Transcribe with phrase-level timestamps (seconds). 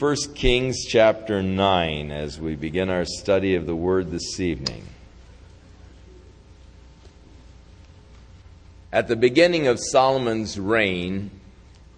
[0.00, 4.84] 1 Kings chapter 9 as we begin our study of the Word this evening.
[8.92, 11.30] At the beginning of Solomon's reign,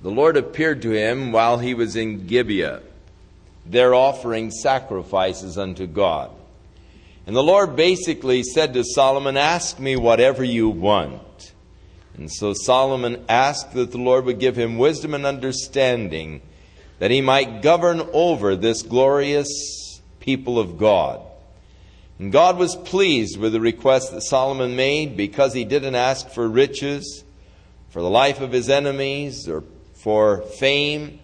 [0.02, 2.82] the Lord appeared to him while he was in Gibeon,
[3.64, 6.30] there offering sacrifices unto God.
[7.26, 11.54] And the Lord basically said to Solomon, Ask me whatever you want.
[12.18, 16.42] And so Solomon asked that the Lord would give him wisdom and understanding
[16.98, 21.22] that he might govern over this glorious people of God.
[22.18, 26.48] And God was pleased with the request that Solomon made because he didn't ask for
[26.48, 27.22] riches,
[27.90, 29.62] for the life of his enemies, or
[29.94, 31.20] for fame.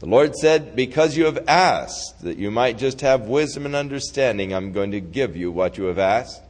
[0.00, 4.52] The Lord said, Because you have asked that you might just have wisdom and understanding,
[4.52, 6.42] I'm going to give you what you have asked.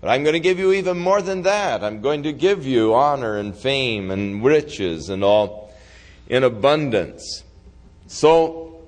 [0.00, 1.82] But I'm going to give you even more than that.
[1.82, 5.74] I'm going to give you honor and fame and riches and all
[6.28, 7.42] in abundance.
[8.10, 8.80] So,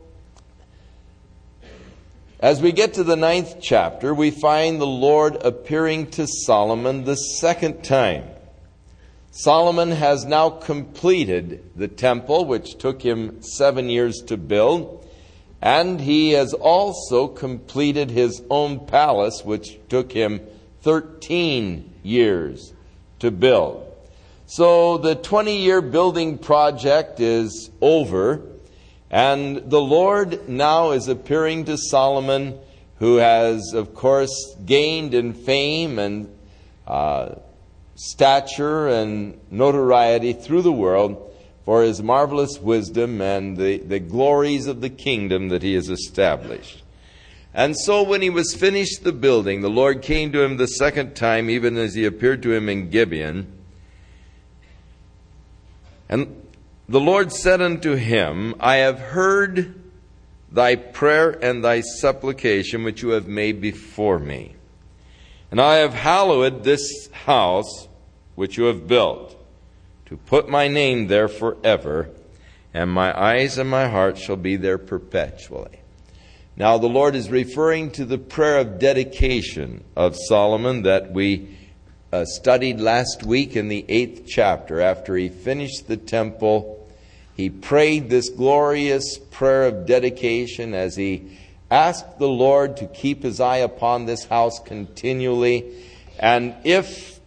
[2.40, 7.16] as we get to the ninth chapter, we find the Lord appearing to Solomon the
[7.16, 8.24] second time.
[9.30, 15.06] Solomon has now completed the temple, which took him seven years to build,
[15.60, 20.40] and he has also completed his own palace, which took him
[20.80, 22.72] 13 years
[23.18, 23.86] to build.
[24.46, 28.49] So the 20 year building project is over.
[29.10, 32.58] And the Lord now is appearing to Solomon,
[32.98, 36.36] who has, of course, gained in fame and
[36.86, 37.34] uh,
[37.96, 41.30] stature and notoriety through the world
[41.64, 46.82] for his marvelous wisdom and the, the glories of the kingdom that he has established.
[47.52, 51.16] And so when he was finished the building, the Lord came to him the second
[51.16, 53.52] time, even as he appeared to him in Gibeon.
[56.08, 56.46] And
[56.90, 59.80] the Lord said unto him, I have heard
[60.50, 64.56] thy prayer and thy supplication which you have made before me.
[65.52, 67.86] And I have hallowed this house
[68.34, 69.36] which you have built,
[70.06, 72.10] to put my name there forever,
[72.74, 75.78] and my eyes and my heart shall be there perpetually.
[76.56, 81.56] Now, the Lord is referring to the prayer of dedication of Solomon that we
[82.12, 86.78] uh, studied last week in the eighth chapter after he finished the temple
[87.40, 91.38] he prayed this glorious prayer of dedication as he
[91.70, 95.72] asked the Lord to keep his eye upon this house continually.
[96.18, 97.18] And if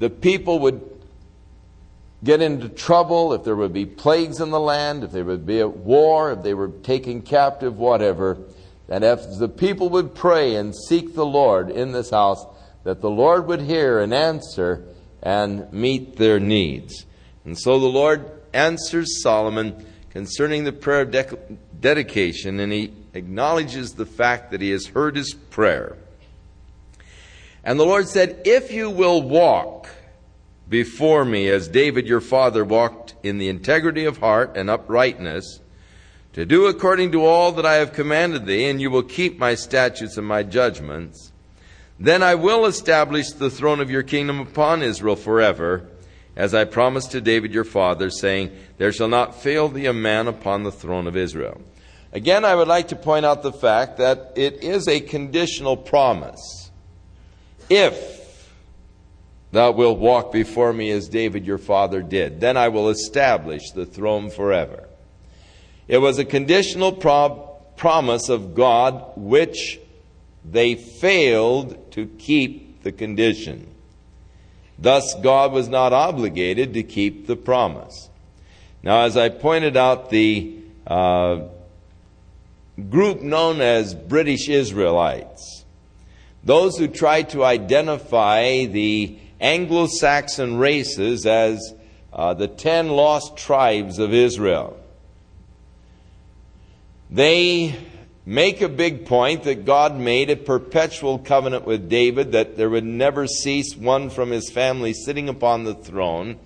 [0.00, 0.82] the people would
[2.24, 5.60] get into trouble, if there would be plagues in the land, if there would be
[5.60, 8.38] a war, if they were taken captive, whatever,
[8.88, 12.44] that if the people would pray and seek the Lord in this house,
[12.82, 14.84] that the Lord would hear and answer
[15.22, 17.06] and meet their needs.
[17.44, 21.36] And so the Lord answers Solomon concerning the prayer of de-
[21.80, 25.96] dedication, and he acknowledges the fact that he has heard his prayer.
[27.64, 29.88] And the Lord said, If you will walk
[30.68, 35.60] before me as David your father walked in the integrity of heart and uprightness,
[36.34, 39.54] to do according to all that I have commanded thee, and you will keep my
[39.54, 41.32] statutes and my judgments,
[41.98, 45.88] then I will establish the throne of your kingdom upon Israel forever
[46.36, 50.26] as I promised to David your father, saying, There shall not fail thee a man
[50.26, 51.60] upon the throne of Israel.
[52.12, 56.70] Again, I would like to point out the fact that it is a conditional promise.
[57.68, 58.52] If
[59.52, 63.86] thou wilt walk before me as David your father did, then I will establish the
[63.86, 64.88] throne forever.
[65.88, 69.80] It was a conditional pro- promise of God which
[70.44, 73.73] they failed to keep the condition.
[74.78, 78.10] Thus, God was not obligated to keep the promise.
[78.82, 81.42] Now, as I pointed out, the uh,
[82.90, 85.64] group known as British Israelites,
[86.42, 91.74] those who try to identify the Anglo Saxon races as
[92.12, 94.78] uh, the ten lost tribes of Israel,
[97.10, 97.76] they
[98.26, 102.84] make a big point that God made a perpetual covenant with David, that there would
[102.84, 106.38] never cease one from his family sitting upon the throne.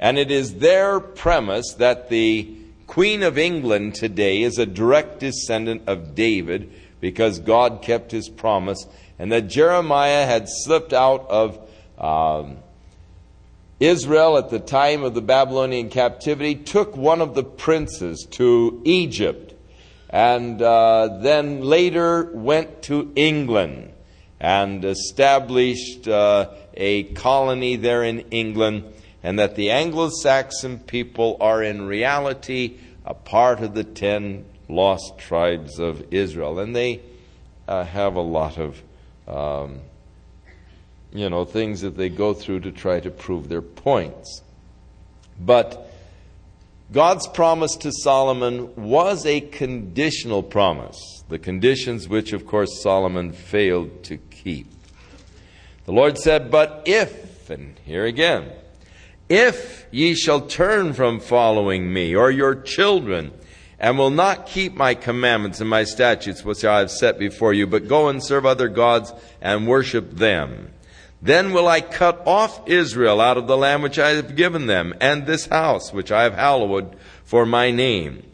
[0.00, 2.54] And it is their premise that the
[2.86, 8.86] Queen of England today is a direct descendant of David because God kept his promise,
[9.18, 11.58] and that Jeremiah had slipped out of
[11.98, 12.56] um,
[13.78, 19.47] Israel at the time of the Babylonian captivity, took one of the princes to Egypt
[20.10, 23.92] and uh, then later went to England
[24.40, 28.84] and established uh, a colony there in England,
[29.22, 35.18] and that the Anglo Saxon people are in reality a part of the ten lost
[35.18, 36.58] tribes of Israel.
[36.58, 37.00] And they
[37.66, 38.82] uh, have a lot of,
[39.26, 39.80] um,
[41.12, 44.42] you know, things that they go through to try to prove their points.
[45.40, 45.87] But
[46.90, 54.04] God's promise to Solomon was a conditional promise, the conditions which, of course, Solomon failed
[54.04, 54.68] to keep.
[55.84, 58.50] The Lord said, But if, and here again,
[59.28, 63.32] if ye shall turn from following me, or your children,
[63.78, 67.66] and will not keep my commandments and my statutes which I have set before you,
[67.66, 69.12] but go and serve other gods
[69.42, 70.70] and worship them,
[71.20, 74.94] then will I cut off Israel out of the land which I have given them,
[75.00, 78.24] and this house which I have hallowed for my name.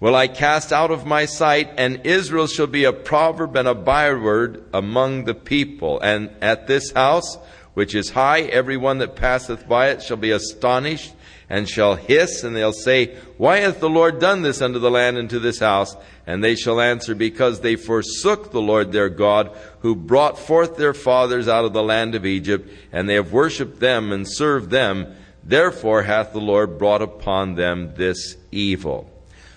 [0.00, 3.74] Will I cast out of my sight, and Israel shall be a proverb and a
[3.74, 6.00] byword among the people.
[6.00, 7.36] And at this house,
[7.74, 11.12] which is high, every one that passeth by it shall be astonished,
[11.52, 15.18] and shall hiss, and they'll say, Why hath the Lord done this unto the land
[15.18, 15.94] and to this house?
[16.26, 20.94] And they shall answer, Because they forsook the Lord their God, who brought forth their
[20.94, 25.14] fathers out of the land of Egypt, and they have worshipped them and served them.
[25.44, 29.10] Therefore hath the Lord brought upon them this evil.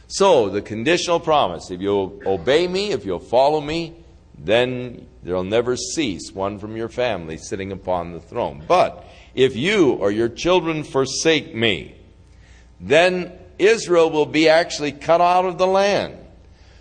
[0.07, 3.95] So, the conditional promise if you'll obey me, if you'll follow me,
[4.37, 8.65] then there'll never cease one from your family sitting upon the throne.
[8.67, 11.95] But if you or your children forsake me,
[12.79, 16.17] then Israel will be actually cut out of the land.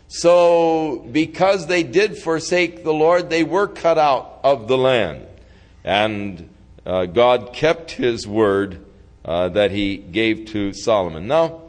[0.09, 5.27] So, because they did forsake the Lord, they were cut out of the land.
[5.83, 6.49] And
[6.87, 8.85] uh, God kept his word
[9.25, 11.27] uh, that he gave to Solomon.
[11.27, 11.63] Now,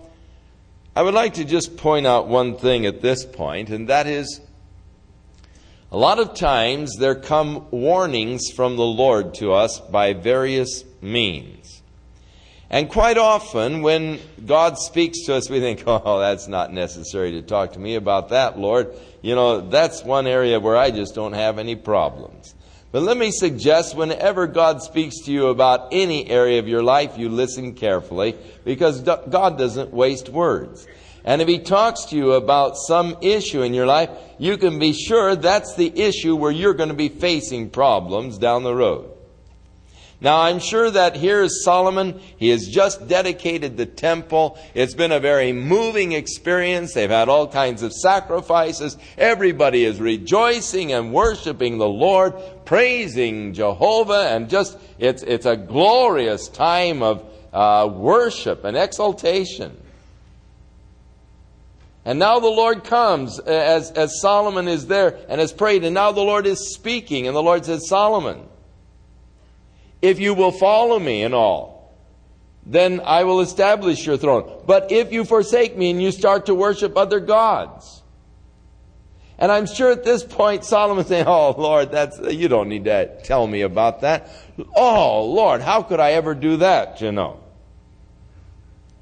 [0.96, 4.40] I would like to just point out one thing at this point, and that is
[5.96, 11.82] a lot of times there come warnings from the Lord to us by various means.
[12.70, 17.42] And quite often, when God speaks to us, we think, oh, that's not necessary to
[17.42, 18.94] talk to me about that, Lord.
[19.22, 22.54] You know, that's one area where I just don't have any problems.
[22.92, 27.18] But let me suggest whenever God speaks to you about any area of your life,
[27.18, 30.86] you listen carefully because God doesn't waste words.
[31.26, 34.94] And if He talks to you about some issue in your life, you can be
[34.94, 39.12] sure that's the issue where you're going to be facing problems down the road.
[40.22, 42.22] Now, I'm sure that here is Solomon.
[42.38, 44.58] He has just dedicated the temple.
[44.74, 46.94] It's been a very moving experience.
[46.94, 48.98] They've had all kinds of sacrifices.
[49.18, 52.34] Everybody is rejoicing and worshiping the Lord,
[52.64, 59.78] praising Jehovah, and just, it's, it's a glorious time of uh, worship and exaltation.
[62.06, 65.96] And now the Lord comes uh, as, as Solomon is there and has prayed, and
[65.96, 68.48] now the Lord is speaking, and the Lord says, Solomon,
[70.04, 71.96] if you will follow me in all,
[72.64, 74.64] then I will establish your throne.
[74.68, 78.04] But if you forsake me and you start to worship other gods,
[79.38, 83.22] and I'm sure at this point Solomon's saying, Oh Lord, that's, you don't need to
[83.24, 84.30] tell me about that.
[84.76, 87.40] Oh Lord, how could I ever do that, you know?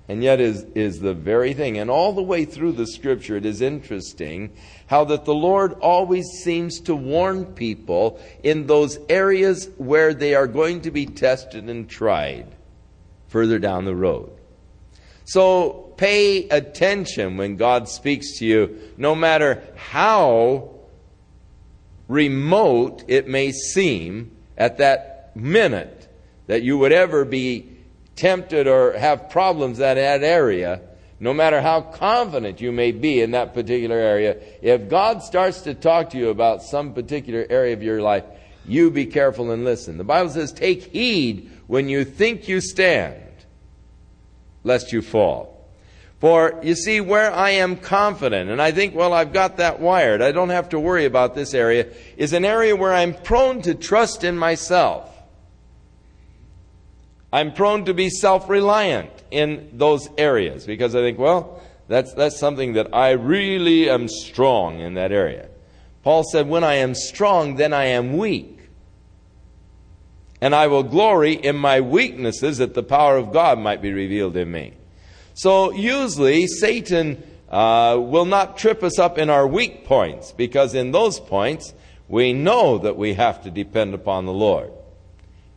[0.09, 1.77] And yet is, is the very thing.
[1.77, 4.51] And all the way through the scripture, it is interesting
[4.87, 10.47] how that the Lord always seems to warn people in those areas where they are
[10.47, 12.47] going to be tested and tried
[13.27, 14.29] further down the road.
[15.25, 20.71] So pay attention when God speaks to you, no matter how
[22.09, 26.09] remote it may seem at that minute
[26.47, 27.72] that you would ever be
[28.15, 30.81] tempted or have problems in that area,
[31.19, 35.73] no matter how confident you may be in that particular area, if God starts to
[35.73, 38.25] talk to you about some particular area of your life,
[38.65, 39.97] you be careful and listen.
[39.97, 43.23] The Bible says, Take heed when you think you stand,
[44.63, 45.53] lest you fall.
[46.19, 50.21] For you see, where I am confident, and I think, well, I've got that wired,
[50.21, 53.75] I don't have to worry about this area, is an area where I'm prone to
[53.75, 55.12] trust in myself.
[57.33, 62.39] I'm prone to be self reliant in those areas because I think, well, that's, that's
[62.39, 65.49] something that I really am strong in that area.
[66.03, 68.59] Paul said, When I am strong, then I am weak.
[70.41, 74.37] And I will glory in my weaknesses that the power of God might be revealed
[74.37, 74.73] in me.
[75.33, 80.91] So usually, Satan uh, will not trip us up in our weak points because in
[80.91, 81.73] those points,
[82.07, 84.71] we know that we have to depend upon the Lord.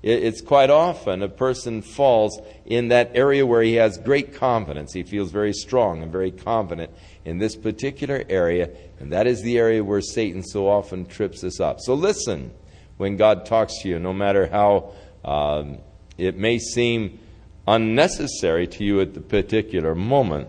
[0.06, 4.92] It's quite often a person falls in that area where he has great confidence.
[4.92, 6.92] He feels very strong and very confident
[7.24, 8.70] in this particular area,
[9.00, 11.80] and that is the area where Satan so often trips us up.
[11.80, 12.52] So listen
[12.98, 14.92] when God talks to you, no matter how
[15.24, 15.78] um,
[16.16, 17.18] it may seem
[17.66, 20.46] unnecessary to you at the particular moment.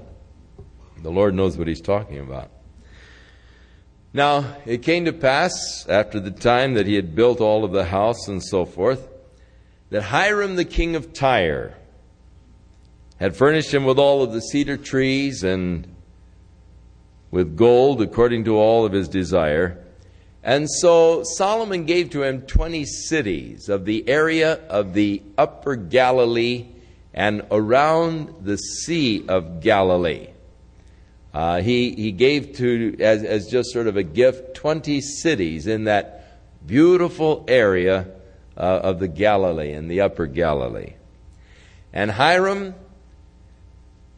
[1.01, 2.51] The Lord knows what He's talking about.
[4.13, 7.85] Now, it came to pass, after the time that he had built all of the
[7.85, 9.07] house and so forth,
[9.89, 11.75] that Hiram the king of Tyre
[13.19, 15.87] had furnished him with all of the cedar trees and
[17.31, 19.83] with gold according to all of his desire.
[20.43, 26.67] And so Solomon gave to him 20 cities of the area of the upper Galilee
[27.13, 30.29] and around the Sea of Galilee.
[31.33, 35.85] Uh, he, he gave to, as, as just sort of a gift, 20 cities in
[35.85, 38.07] that beautiful area
[38.57, 40.93] uh, of the Galilee, and the upper Galilee.
[41.93, 42.75] And Hiram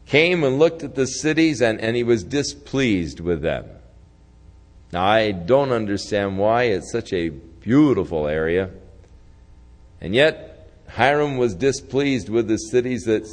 [0.06, 3.66] came and looked at the cities and, and he was displeased with them.
[4.92, 8.70] Now, I don't understand why it's such a beautiful area.
[10.00, 13.28] And yet, Hiram was displeased with the cities that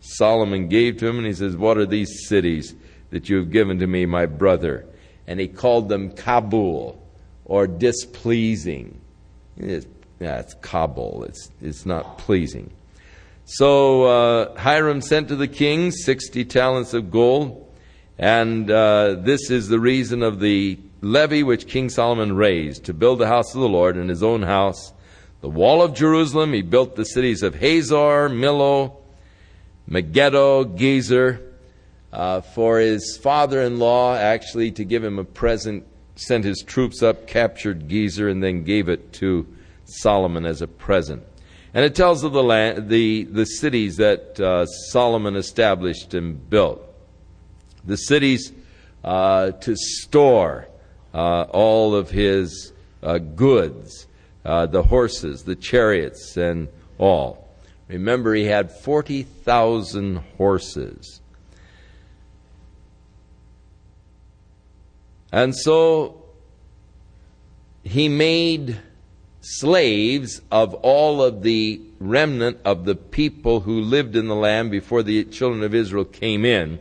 [0.00, 2.74] Solomon gave to him, and he says, What are these cities
[3.10, 4.86] that you have given to me, my brother?
[5.26, 7.02] And he called them Kabul,
[7.44, 8.98] or displeasing.
[9.58, 9.86] It's,
[10.20, 12.70] yeah, it's Kabul, it's, it's not pleasing.
[13.44, 17.66] So uh, Hiram sent to the king 60 talents of gold,
[18.18, 23.20] and uh, this is the reason of the levy which King Solomon raised to build
[23.20, 24.92] the house of the Lord in his own house.
[25.40, 28.96] The wall of Jerusalem, he built the cities of Hazor, Millo,
[29.86, 31.40] Megiddo, Gezer,
[32.12, 37.02] uh, for his father in law, actually, to give him a present, sent his troops
[37.02, 39.46] up, captured Gezer, and then gave it to
[39.88, 41.24] Solomon as a present.
[41.74, 46.82] And it tells of the, land, the, the cities that uh, Solomon established and built.
[47.84, 48.52] The cities
[49.04, 50.68] uh, to store
[51.14, 54.06] uh, all of his uh, goods,
[54.44, 56.68] uh, the horses, the chariots, and
[56.98, 57.48] all.
[57.88, 61.20] Remember, he had 40,000 horses.
[65.32, 66.22] And so
[67.82, 68.78] he made
[69.56, 75.02] slaves of all of the remnant of the people who lived in the land before
[75.02, 76.78] the children of Israel came in.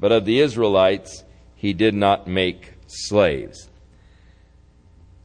[0.00, 1.24] But of the Israelites,
[1.54, 3.68] he did not make slaves.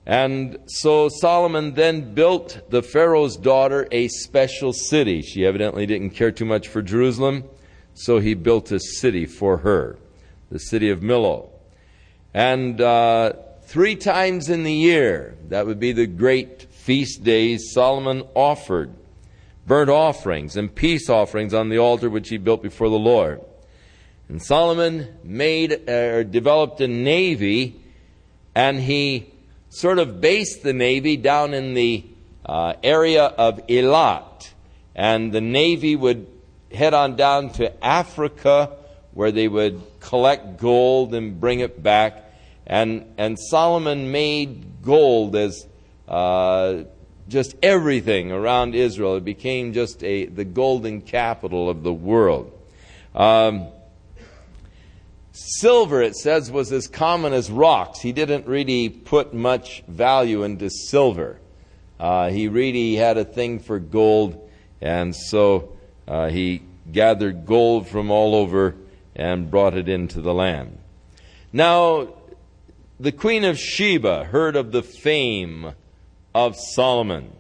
[0.06, 5.22] And so Solomon then built the Pharaoh's daughter a special city.
[5.22, 7.46] She evidently didn't care too much for Jerusalem,
[7.94, 9.98] so he built a city for her,
[10.52, 11.50] the city of Millo.
[12.34, 18.24] And uh, three times in the year, that would be the great feast days, Solomon
[18.36, 18.94] offered
[19.66, 23.42] burnt offerings and peace offerings on the altar which he built before the Lord.
[24.28, 27.82] And Solomon made or uh, developed a navy,
[28.54, 29.32] and he
[29.70, 32.04] sort of based the navy down in the
[32.46, 34.50] uh, area of Eilat.
[34.94, 36.28] And the navy would
[36.74, 38.72] head on down to Africa,
[39.14, 42.26] where they would collect gold and bring it back.
[42.68, 45.66] And, and Solomon made gold as
[46.14, 46.84] uh,
[47.28, 49.16] just everything around Israel.
[49.16, 52.52] It became just a, the golden capital of the world.
[53.16, 53.68] Um,
[55.32, 58.00] silver, it says, was as common as rocks.
[58.00, 61.40] He didn't really put much value into silver.
[62.00, 64.52] Uh, he really had a thing for gold,
[64.82, 65.76] and so
[66.08, 68.76] uh, he gathered gold from all over
[69.16, 70.78] and brought it into the land.
[71.52, 72.10] Now,
[73.00, 75.74] the Queen of Sheba heard of the fame
[76.34, 77.34] of Solomon.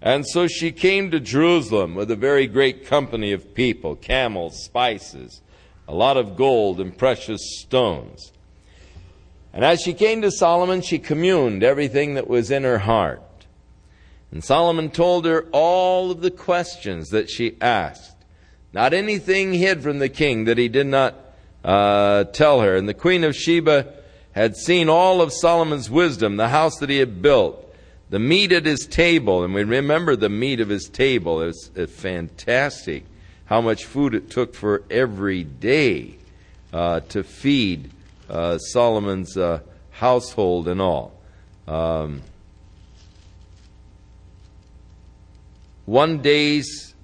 [0.00, 5.40] And so she came to Jerusalem with a very great company of people, camels, spices,
[5.88, 8.32] a lot of gold and precious stones.
[9.52, 13.22] And as she came to Solomon, she communed everything that was in her heart.
[14.30, 18.16] And Solomon told her all of the questions that she asked.
[18.72, 21.14] Not anything hid from the king that he did not
[21.64, 22.74] uh, tell her.
[22.74, 23.94] And the queen of Sheba
[24.32, 27.63] had seen all of Solomon's wisdom, the house that he had built,
[28.14, 31.42] the meat at his table, and we remember the meat of his table.
[31.42, 33.02] It's, it's fantastic
[33.46, 36.14] how much food it took for every day
[36.72, 37.90] uh, to feed
[38.30, 41.20] uh, Solomon's uh, household and all.
[41.66, 42.22] Um,
[45.84, 46.94] one day's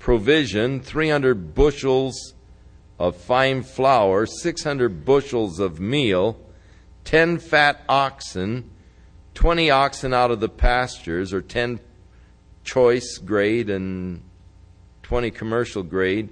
[0.00, 2.34] provision 300 bushels
[2.98, 6.40] of fine flour, 600 bushels of meal,
[7.04, 8.68] 10 fat oxen
[9.40, 11.80] 20 oxen out of the pastures, or 10
[12.62, 14.20] choice grade and
[15.02, 16.28] 20 commercial grade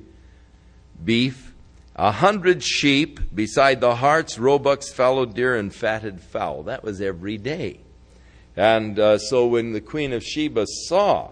[1.02, 1.54] beef,
[1.96, 6.64] a hundred sheep, beside the harts, roebucks, fallow deer, and fatted fowl.
[6.64, 7.80] That was every day.
[8.54, 11.30] And uh, so when the Queen of Sheba saw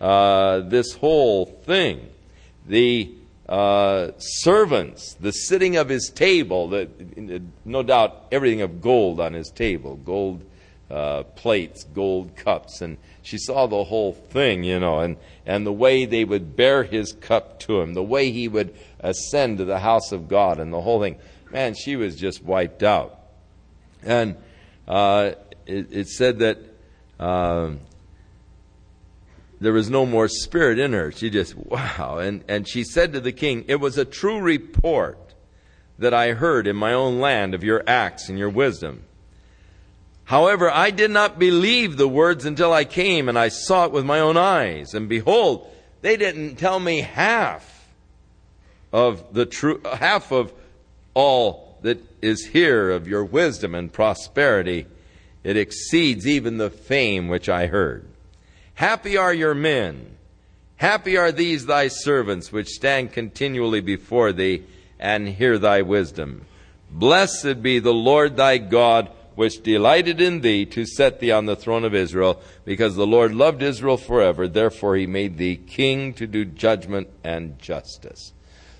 [0.00, 2.10] uh, this whole thing,
[2.64, 3.12] the
[3.48, 6.88] uh, servants, the sitting of his table, that
[7.64, 10.44] no doubt everything of gold on his table, gold
[10.90, 15.72] uh, plates, gold cups, and she saw the whole thing, you know, and, and the
[15.72, 19.80] way they would bear his cup to him, the way he would ascend to the
[19.80, 21.18] house of God, and the whole thing.
[21.50, 23.18] Man, she was just wiped out.
[24.02, 24.36] And
[24.86, 25.32] uh,
[25.66, 26.58] it, it, said that
[27.18, 27.72] uh,
[29.60, 31.12] there was no more spirit in her.
[31.12, 32.18] She just, wow.
[32.18, 35.34] And, and she said to the king, It was a true report
[35.98, 39.04] that I heard in my own land of your acts and your wisdom.
[40.28, 44.04] However, I did not believe the words until I came and I saw it with
[44.04, 44.92] my own eyes.
[44.92, 45.66] And behold,
[46.02, 47.88] they didn't tell me half
[48.92, 50.52] of the true, half of
[51.14, 54.86] all that is here of your wisdom and prosperity.
[55.44, 58.04] It exceeds even the fame which I heard.
[58.74, 60.18] Happy are your men.
[60.76, 64.64] Happy are these thy servants which stand continually before thee
[65.00, 66.44] and hear thy wisdom.
[66.90, 71.54] Blessed be the Lord thy God, which delighted in thee to set thee on the
[71.54, 74.48] throne of Israel, because the Lord loved Israel forever.
[74.48, 78.32] Therefore he made thee king to do judgment and justice.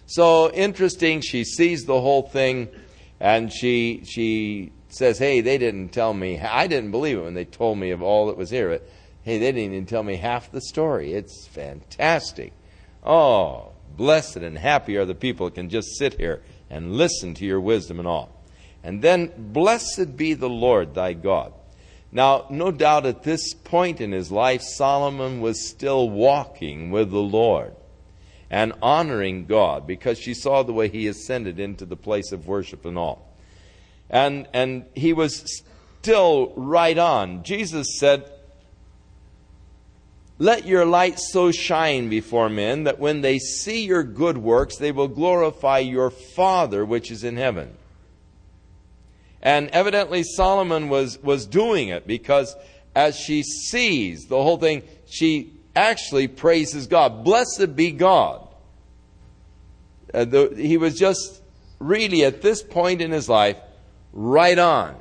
[0.06, 2.70] So interesting, she sees the whole thing
[3.20, 7.44] and she she says, Hey, they didn't tell me I didn't believe it when they
[7.44, 8.68] told me of all that was here.
[8.70, 8.88] But
[9.22, 11.12] Hey, they didn't even tell me half the story.
[11.12, 12.52] It's fantastic.
[13.04, 17.44] Oh, blessed and happy are the people that can just sit here and listen to
[17.44, 18.37] your wisdom and all.
[18.82, 21.52] And then, blessed be the Lord thy God.
[22.10, 27.18] Now, no doubt at this point in his life, Solomon was still walking with the
[27.18, 27.74] Lord
[28.50, 32.86] and honoring God because she saw the way he ascended into the place of worship
[32.86, 33.28] and all.
[34.08, 35.62] And, and he was
[36.00, 37.42] still right on.
[37.42, 38.30] Jesus said,
[40.38, 44.92] let your light so shine before men that when they see your good works, they
[44.92, 47.76] will glorify your Father which is in heaven.
[49.42, 52.56] And evidently, Solomon was, was doing it because
[52.94, 57.24] as she sees the whole thing, she actually praises God.
[57.24, 58.46] Blessed be God.
[60.12, 61.42] Uh, the, he was just
[61.78, 63.56] really at this point in his life
[64.12, 64.96] right on.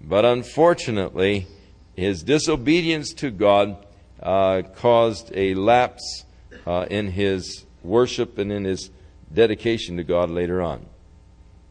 [0.00, 1.46] But unfortunately,
[1.94, 3.76] his disobedience to God
[4.22, 6.24] uh, caused a lapse
[6.66, 8.90] uh, in his worship and in his
[9.32, 10.84] dedication to God later on.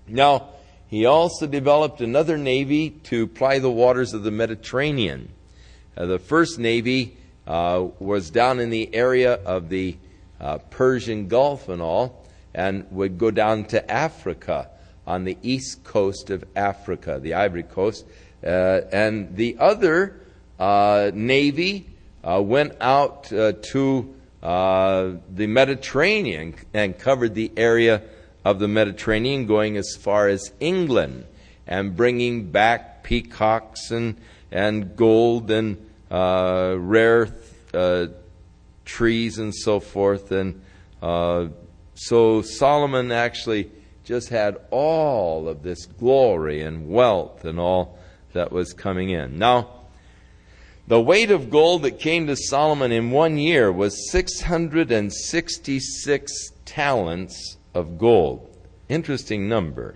[0.07, 0.49] Now,
[0.91, 5.29] he also developed another navy to ply the waters of the Mediterranean.
[5.97, 9.97] Uh, the first navy uh, was down in the area of the
[10.39, 12.23] uh, Persian Gulf and all,
[12.53, 14.69] and would go down to Africa
[15.07, 18.05] on the east coast of Africa, the Ivory Coast.
[18.43, 20.19] Uh, and the other
[21.13, 21.89] navy
[22.23, 28.01] uh, went out uh, to uh, the Mediterranean and covered the area
[28.43, 31.25] of the Mediterranean, going as far as England
[31.67, 34.17] and bringing back peacocks and,
[34.51, 35.77] and gold and
[36.09, 37.29] uh, rare
[37.73, 38.07] uh,
[38.85, 40.31] trees and so forth.
[40.31, 40.61] And
[41.01, 41.47] uh,
[41.95, 43.71] so Solomon actually
[44.03, 47.97] just had all of this glory and wealth and all
[48.33, 49.37] that was coming in.
[49.37, 49.69] Now,
[50.87, 57.97] the weight of gold that came to Solomon in one year was 666 talents of
[57.97, 58.47] gold.
[58.89, 59.95] Interesting number.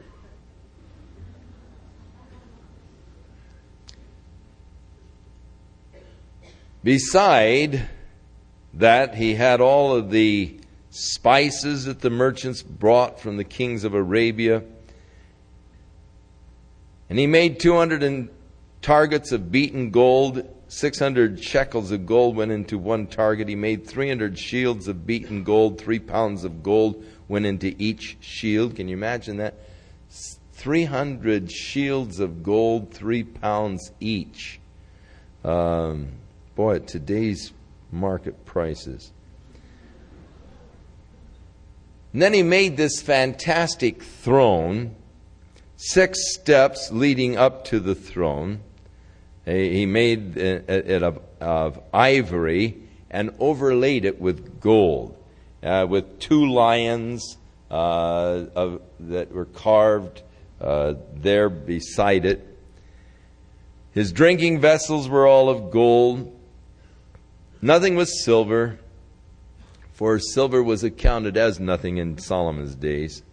[6.84, 7.90] Beside
[8.76, 10.60] that, he had all of the
[10.92, 14.64] spices that the merchants brought from the kings of Arabia.
[17.10, 18.30] And he made 200
[18.82, 23.48] targets of beaten gold 600 shekels of gold went into one target.
[23.48, 25.80] He made 300 shields of beaten gold.
[25.80, 28.76] Three pounds of gold went into each shield.
[28.76, 29.56] Can you imagine that?
[30.54, 34.60] 300 shields of gold, three pounds each.
[35.44, 36.14] Um,
[36.56, 37.52] boy, at today's
[37.92, 39.12] market prices.
[42.14, 44.96] And then he made this fantastic throne,
[45.76, 48.62] six steps leading up to the throne.
[49.46, 52.78] He made it of, of ivory
[53.12, 55.16] and overlaid it with gold,
[55.66, 57.38] uh, with two lions
[57.72, 60.22] uh, of, that were carved
[60.62, 62.58] uh, there beside it.
[63.92, 66.40] His drinking vessels were all of gold.
[67.62, 68.80] Nothing was silver,
[69.94, 73.24] for silver was accounted as nothing in Solomon's days.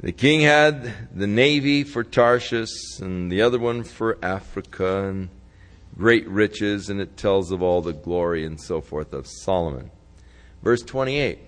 [0.00, 5.28] The king had the navy for Tarshish and the other one for Africa and
[5.96, 9.90] great riches, and it tells of all the glory and so forth of Solomon.
[10.64, 11.38] Verse 28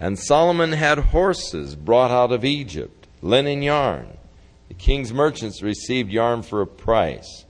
[0.00, 4.18] And Solomon had horses brought out of Egypt, linen yarn.
[4.66, 7.44] The king's merchants received yarn for a price.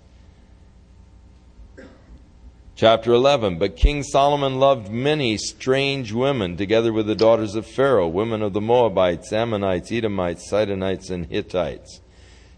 [2.76, 8.08] Chapter 11 But King Solomon loved many strange women, together with the daughters of Pharaoh,
[8.08, 12.00] women of the Moabites, Ammonites, Edomites, Sidonites, and Hittites.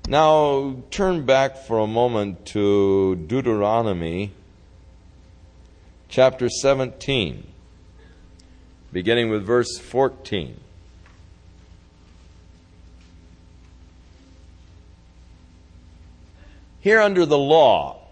[0.09, 4.33] Now, turn back for a moment to Deuteronomy
[6.09, 7.54] chapter 17
[8.95, 10.61] beginning with verse 14.
[16.79, 18.07] Here under the law,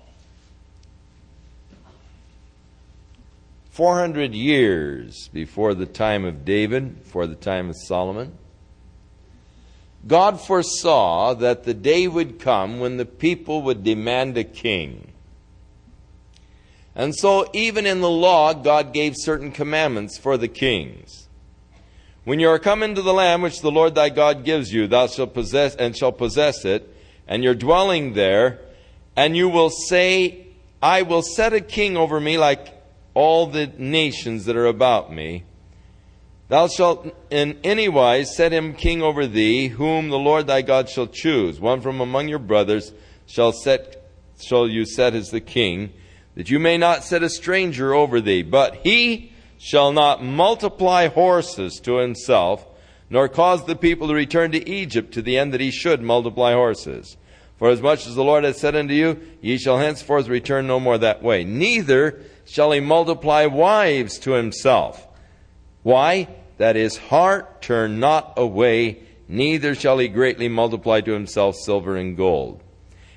[3.71, 8.37] 400 years before the time of David, before the time of Solomon,
[10.05, 15.12] God foresaw that the day would come when the people would demand a king.
[16.95, 21.29] And so, even in the law, God gave certain commandments for the kings.
[22.25, 25.07] When you are come into the land which the Lord thy God gives you, thou
[25.07, 26.95] shalt possess and shall possess it,
[27.27, 28.61] and you're dwelling there,
[29.17, 30.47] and you will say,
[30.83, 32.69] I will set a king over me like
[33.15, 35.45] all the nations that are about me.
[36.49, 40.91] Thou shalt in any wise set him king over thee, whom the Lord thy God
[40.91, 41.59] shall choose.
[41.59, 42.93] One from among your brothers
[43.27, 43.99] shall set
[44.39, 45.93] shall you set as the king
[46.35, 48.43] that you may not set a stranger over thee.
[48.43, 52.67] But he shall not multiply horses to himself,
[53.11, 56.53] nor cause the people to return to Egypt to the end that he should multiply
[56.53, 57.17] horses.
[57.59, 60.81] For as much as the Lord has said unto you, ye shall henceforth return no
[60.81, 61.45] more that way.
[61.45, 65.07] Neither shall he multiply wives to himself.
[65.83, 66.29] Why?
[66.59, 72.17] That his heart turn not away, neither shall he greatly multiply to himself silver and
[72.17, 72.63] gold.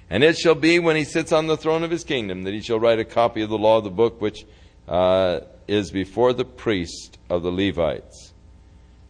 [0.10, 2.62] And it shall be when he sits on the throne of his kingdom that he
[2.62, 4.46] shall write a copy of the law of the book which
[4.88, 8.34] uh, is before the priest of the Levites.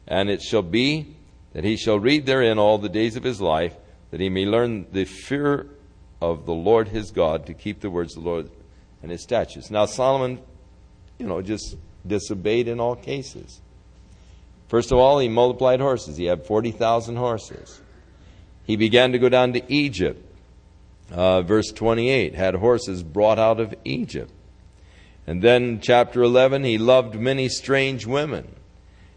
[0.07, 1.15] And it shall be
[1.53, 3.75] that he shall read therein all the days of his life,
[4.11, 5.67] that he may learn the fear
[6.21, 8.49] of the Lord his God to keep the words of the Lord
[9.01, 9.69] and his statutes.
[9.69, 10.39] Now, Solomon,
[11.17, 11.75] you know, just
[12.07, 13.61] disobeyed in all cases.
[14.67, 16.17] First of all, he multiplied horses.
[16.17, 17.81] He had 40,000 horses.
[18.65, 20.24] He began to go down to Egypt
[21.11, 24.31] uh, verse 28, had horses brought out of Egypt.
[25.27, 28.55] And then, chapter 11, he loved many strange women.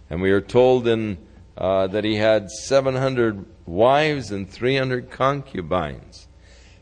[0.08, 1.18] And we are told in,
[1.56, 6.26] uh, that he had 700 wives and 300 concubines.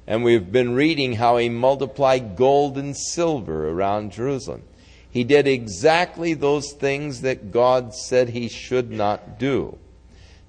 [0.07, 4.63] And we've been reading how he multiplied gold and silver around Jerusalem.
[5.11, 9.79] He did exactly those things that God said he should not do.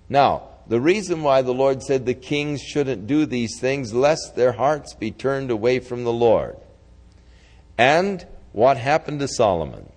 [0.10, 4.52] Now, the reason why the Lord said the kings shouldn't do these things, lest their
[4.52, 6.58] hearts be turned away from the Lord.
[7.78, 9.90] And what happened to Solomon?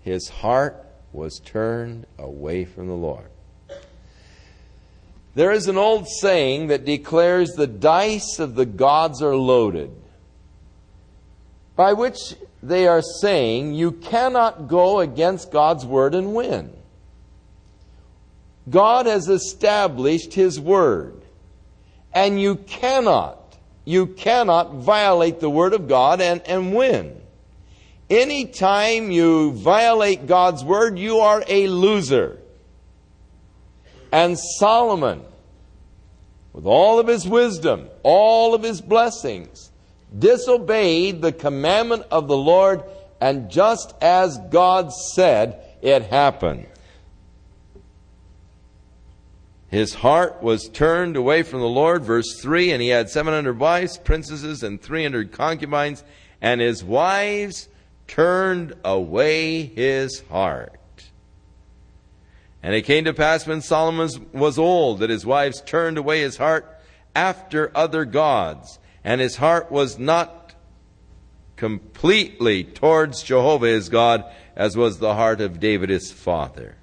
[0.00, 3.26] His heart was turned away from the Lord.
[5.34, 9.90] There is an old saying that declares the dice of the gods are loaded,
[11.74, 16.72] by which they are saying you cannot go against God's word and win.
[18.68, 21.22] God has established His Word.
[22.12, 27.20] And you cannot, you cannot violate the Word of God and, and win.
[28.10, 32.38] Anytime you violate God's Word, you are a loser.
[34.12, 35.22] And Solomon,
[36.52, 39.70] with all of his wisdom, all of his blessings,
[40.16, 42.82] disobeyed the commandment of the Lord,
[43.22, 46.66] and just as God said, it happened.
[49.72, 53.96] His heart was turned away from the Lord, verse 3, and he had 700 wives,
[53.96, 56.04] princesses, and 300 concubines,
[56.42, 57.70] and his wives
[58.06, 60.78] turned away his heart.
[62.62, 66.36] And it came to pass when Solomon was old that his wives turned away his
[66.36, 66.78] heart
[67.16, 70.54] after other gods, and his heart was not
[71.56, 76.76] completely towards Jehovah his God, as was the heart of David his father.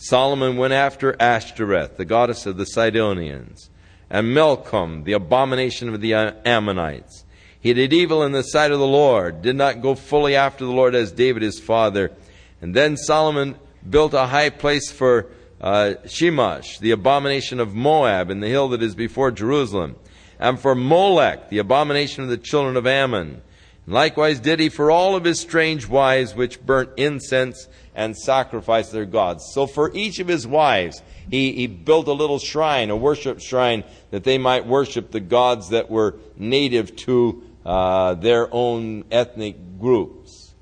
[0.00, 3.68] Solomon went after Ashtoreth, the goddess of the Sidonians,
[4.08, 7.24] and Milcom, the abomination of the Ammonites.
[7.58, 10.70] He did evil in the sight of the Lord, did not go fully after the
[10.70, 12.12] Lord as David his father.
[12.60, 13.56] And then Solomon
[13.90, 15.26] built a high place for
[15.60, 19.96] uh, Chemosh, the abomination of Moab, in the hill that is before Jerusalem,
[20.38, 23.42] and for Molech, the abomination of the children of Ammon.
[23.88, 29.06] Likewise did he for all of his strange wives which burnt incense and sacrificed their
[29.06, 29.50] gods.
[29.54, 33.84] So for each of his wives, he, he built a little shrine, a worship shrine,
[34.10, 40.52] that they might worship the gods that were native to uh, their own ethnic groups.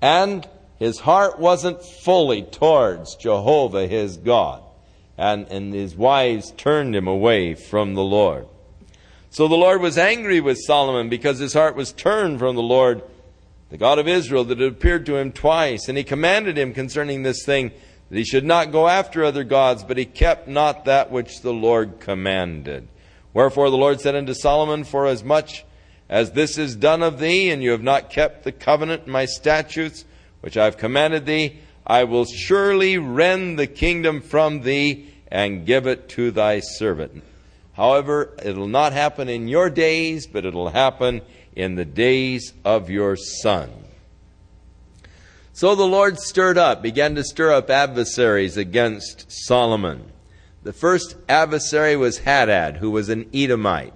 [0.00, 0.48] And
[0.78, 4.62] his heart wasn't fully towards Jehovah his God.
[5.16, 8.46] And, and his wives turned him away from the Lord.
[9.30, 13.02] So the Lord was angry with Solomon because his heart was turned from the Lord,
[13.70, 15.88] the God of Israel, that had appeared to him twice.
[15.88, 17.72] And he commanded him concerning this thing
[18.08, 21.52] that he should not go after other gods, but he kept not that which the
[21.52, 22.88] Lord commanded.
[23.34, 25.64] Wherefore the Lord said unto Solomon, For as much
[26.08, 29.26] as this is done of thee, and you have not kept the covenant and my
[29.26, 30.06] statutes,
[30.40, 35.86] which I have commanded thee, I will surely rend the kingdom from thee and give
[35.86, 37.22] it to thy servant.
[37.78, 41.22] However, it'll not happen in your days, but it'll happen
[41.54, 43.70] in the days of your son.
[45.52, 50.10] So the Lord stirred up, began to stir up adversaries against Solomon.
[50.64, 53.94] The first adversary was Hadad, who was an Edomite.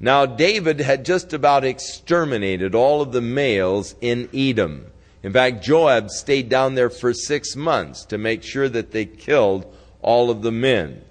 [0.00, 4.86] Now, David had just about exterminated all of the males in Edom.
[5.22, 9.72] In fact, Joab stayed down there for six months to make sure that they killed
[10.02, 11.02] all of the men.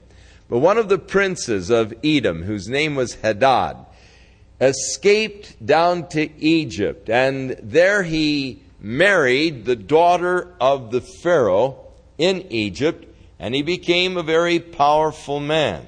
[0.50, 3.78] But one of the princes of Edom, whose name was Hadad,
[4.62, 11.78] escaped down to Egypt, and there he married the daughter of the Pharaoh
[12.18, 13.06] in Egypt,
[13.40, 15.86] and he became a very powerful man.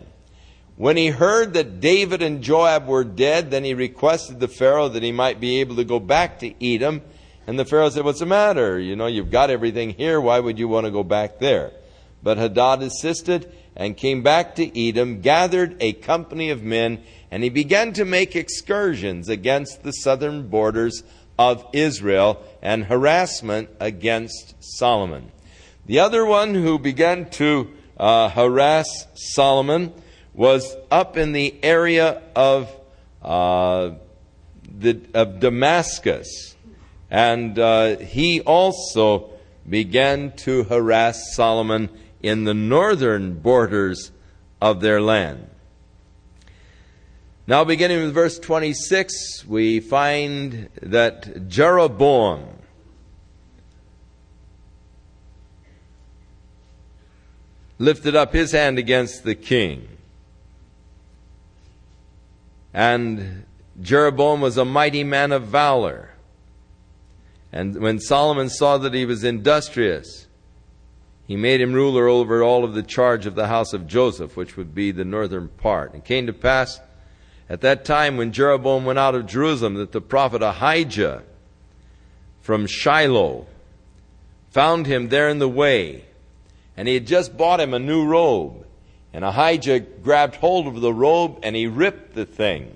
[0.76, 5.04] When he heard that David and Joab were dead, then he requested the Pharaoh that
[5.04, 7.02] he might be able to go back to Edom
[7.48, 8.78] and the Pharaoh said, What's the matter?
[8.78, 10.20] You know, you've got everything here.
[10.20, 11.72] Why would you want to go back there?
[12.22, 17.50] But Hadad insisted and came back to Edom, gathered a company of men, and he
[17.50, 21.04] began to make excursions against the southern borders
[21.38, 25.32] of Israel and harassment against Solomon.
[25.86, 29.94] The other one who began to uh, harass Solomon
[30.34, 32.76] was up in the area of,
[33.22, 33.92] uh,
[34.76, 36.56] the, of Damascus.
[37.12, 39.30] And uh, he also
[39.70, 41.90] began to harass Solomon
[42.28, 44.12] in the northern borders
[44.62, 45.50] of their land.
[47.46, 52.46] Now, beginning with verse 26, we find that Jeroboam
[57.80, 59.88] lifted up his hand against the king.
[62.74, 63.46] And
[63.82, 66.12] Jeroboam was a mighty man of valor.
[67.52, 70.27] And when Solomon saw that he was industrious,
[71.28, 74.56] he made him ruler over all of the charge of the house of Joseph, which
[74.56, 75.94] would be the northern part.
[75.94, 76.80] It came to pass
[77.50, 81.24] at that time when Jeroboam went out of Jerusalem that the prophet Ahijah
[82.42, 83.46] from Shiloh
[84.52, 86.06] found him there in the way,
[86.78, 88.66] and he had just bought him a new robe.
[89.14, 92.76] And Ahijah grabbed hold of the robe and he ripped the thing.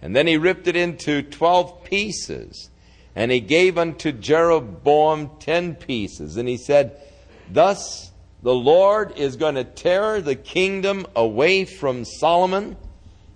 [0.00, 2.70] And then he ripped it into 12 pieces
[3.14, 6.36] and he gave unto Jeroboam ten pieces.
[6.36, 7.00] And he said,
[7.52, 8.10] Thus
[8.42, 12.76] the Lord is going to tear the kingdom away from Solomon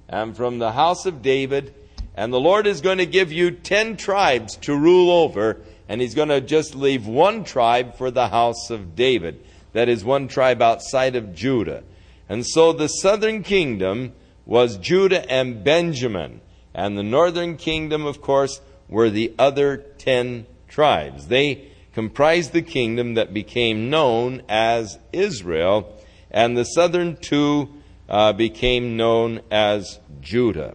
[0.08, 1.74] and from the house of David,
[2.16, 6.14] and the Lord is going to give you ten tribes to rule over, and he's
[6.14, 9.44] going to just leave one tribe for the house of David.
[9.74, 11.84] That is one tribe outside of Judah.
[12.28, 14.14] And so the southern kingdom
[14.46, 16.40] was Judah and Benjamin.
[16.74, 21.28] And the northern kingdom, of course, were the other ten tribes.
[21.28, 25.98] They comprised the kingdom that became known as Israel,
[26.30, 27.72] and the southern two
[28.06, 30.74] uh, became known as Judah.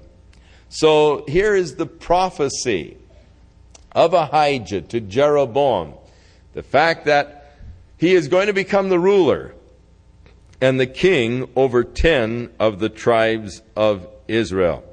[0.70, 2.98] So here is the prophecy
[3.92, 5.94] of Ahijah to Jeroboam
[6.54, 7.56] the fact that
[7.98, 9.54] he is going to become the ruler
[10.60, 14.84] and the king over ten of the tribes of Israel.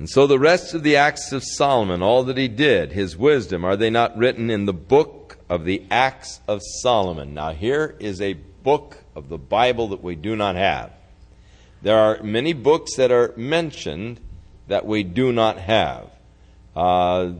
[0.00, 3.66] And so the rest of the acts of Solomon, all that he did, his wisdom,
[3.66, 7.34] are they not written in the book of the Acts of Solomon?
[7.34, 10.90] Now, here is a book of the Bible that we do not have.
[11.82, 14.20] There are many books that are mentioned
[14.68, 16.08] that we do not have.
[16.74, 17.32] Uh,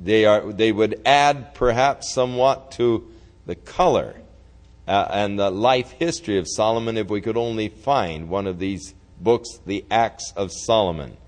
[0.00, 3.12] they, are, they would add perhaps somewhat to
[3.44, 4.14] the color
[4.88, 8.94] uh, and the life history of Solomon if we could only find one of these
[9.20, 11.18] books, the Acts of Solomon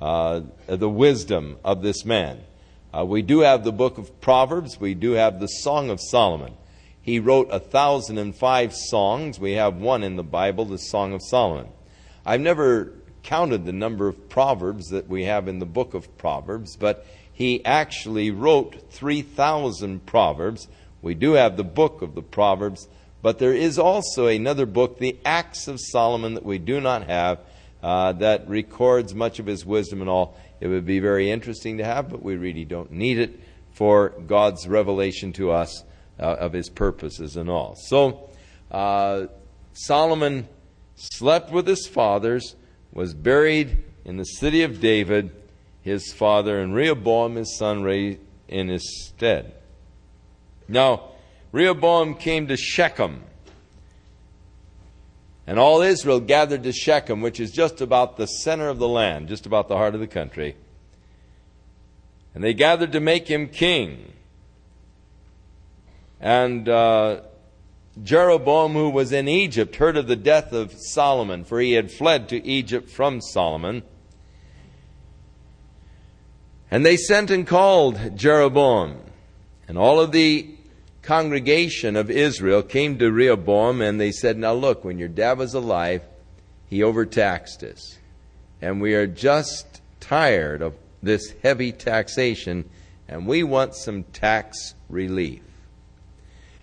[0.00, 2.40] uh, the wisdom of this man.
[2.96, 4.80] Uh, we do have the book of Proverbs.
[4.80, 6.54] We do have the Song of Solomon.
[7.02, 9.38] He wrote a thousand and five songs.
[9.38, 11.68] We have one in the Bible, the Song of Solomon.
[12.24, 16.76] I've never counted the number of Proverbs that we have in the book of Proverbs,
[16.76, 20.68] but he actually wrote 3,000 Proverbs.
[21.02, 22.88] We do have the book of the Proverbs,
[23.22, 27.40] but there is also another book, the Acts of Solomon, that we do not have
[27.82, 30.36] uh, that records much of his wisdom and all.
[30.60, 33.40] it would be very interesting to have, but we really don't need it
[33.72, 35.84] for God's revelation to us
[36.18, 37.76] uh, of his purposes and all.
[37.76, 38.28] So,
[38.70, 39.26] uh,
[39.72, 40.48] Solomon
[40.96, 42.56] slept with his fathers,
[42.92, 45.30] was buried in the city of David,
[45.82, 49.54] his father, and Rehoboam, his son, reigned in his stead.
[50.66, 51.10] Now,
[51.52, 53.22] Rehoboam came to Shechem.
[55.48, 59.28] And all Israel gathered to Shechem, which is just about the center of the land,
[59.28, 60.56] just about the heart of the country.
[62.34, 64.12] And they gathered to make him king.
[66.20, 67.22] And uh,
[68.02, 72.28] Jeroboam, who was in Egypt, heard of the death of Solomon, for he had fled
[72.28, 73.84] to Egypt from Solomon.
[76.70, 79.00] And they sent and called Jeroboam.
[79.66, 80.57] And all of the
[81.02, 85.54] congregation of Israel came to Rehoboam and they said, Now look, when your dad was
[85.54, 86.02] alive,
[86.66, 87.98] he overtaxed us.
[88.60, 92.68] And we are just tired of this heavy taxation,
[93.06, 95.42] and we want some tax relief.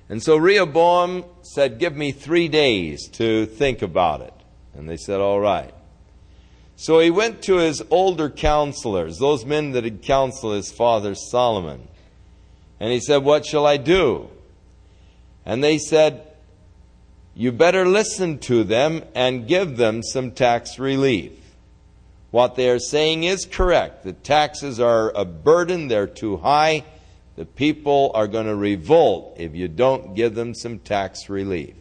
[0.09, 4.33] And so Rehoboam said, Give me three days to think about it.
[4.75, 5.73] And they said, All right.
[6.75, 11.87] So he went to his older counselors, those men that had counseled his father Solomon.
[12.79, 14.29] And he said, What shall I do?
[15.45, 16.27] And they said,
[17.33, 21.33] You better listen to them and give them some tax relief.
[22.31, 24.03] What they are saying is correct.
[24.03, 26.83] The taxes are a burden, they're too high.
[27.37, 31.75] The people are going to revolt if you don't give them some tax relief.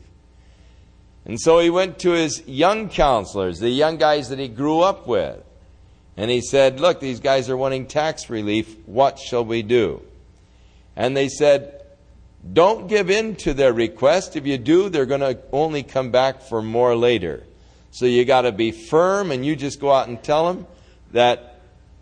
[1.24, 5.06] And so he went to his young counselors, the young guys that he grew up
[5.06, 5.42] with.
[6.16, 8.76] And he said, Look, these guys are wanting tax relief.
[8.86, 10.02] What shall we do?
[10.96, 11.82] And they said,
[12.52, 14.36] Don't give in to their request.
[14.36, 17.44] If you do, they're going to only come back for more later.
[17.90, 20.66] So you got to be firm and you just go out and tell them
[21.12, 21.60] that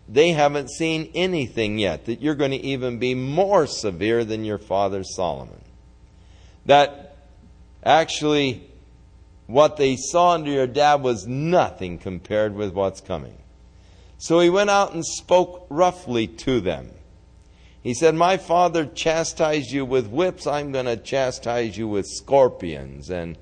[0.09, 4.57] they haven't seen anything yet, that you're going to even be more severe than your
[4.57, 5.61] father Solomon.
[6.65, 7.15] That
[7.83, 8.63] actually
[9.47, 13.37] what they saw under your dad was nothing compared with what's coming.
[14.17, 16.89] So he went out and spoke roughly to them.
[17.83, 23.09] He said, My father chastised you with whips, I'm going to chastise you with scorpions.
[23.11, 23.37] And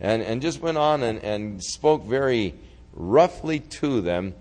[0.00, 2.54] and, and just went on and, and spoke very
[2.92, 4.34] roughly to them.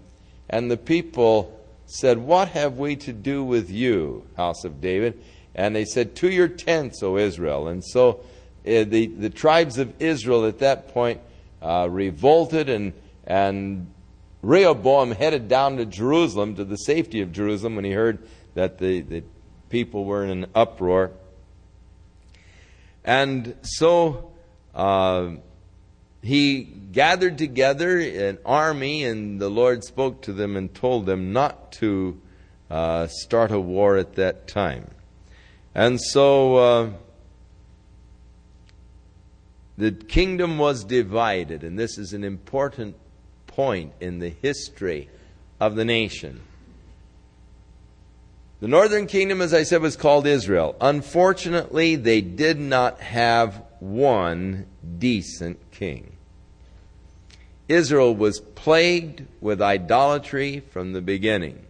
[0.49, 5.23] And the people said, What have we to do with you, house of David?
[5.55, 7.67] And they said, To your tents, O Israel.
[7.67, 8.19] And so
[8.65, 11.21] uh, the, the tribes of Israel at that point
[11.61, 12.93] uh, revolted, and,
[13.25, 13.91] and
[14.41, 18.19] Rehoboam headed down to Jerusalem, to the safety of Jerusalem, when he heard
[18.55, 19.23] that the, the
[19.73, 21.09] people were in an uproar.
[23.03, 24.31] And so
[24.75, 25.31] uh,
[26.21, 31.71] he gathered together an army, and the Lord spoke to them and told them not
[31.71, 32.21] to
[32.69, 34.91] uh, start a war at that time.
[35.73, 36.89] And so uh,
[39.75, 42.95] the kingdom was divided, and this is an important
[43.47, 45.09] point in the history
[45.59, 46.41] of the nation.
[48.63, 50.77] The northern kingdom, as I said, was called Israel.
[50.79, 54.67] Unfortunately, they did not have one
[54.99, 56.13] decent king.
[57.67, 61.65] Israel was plagued with idolatry from the beginning.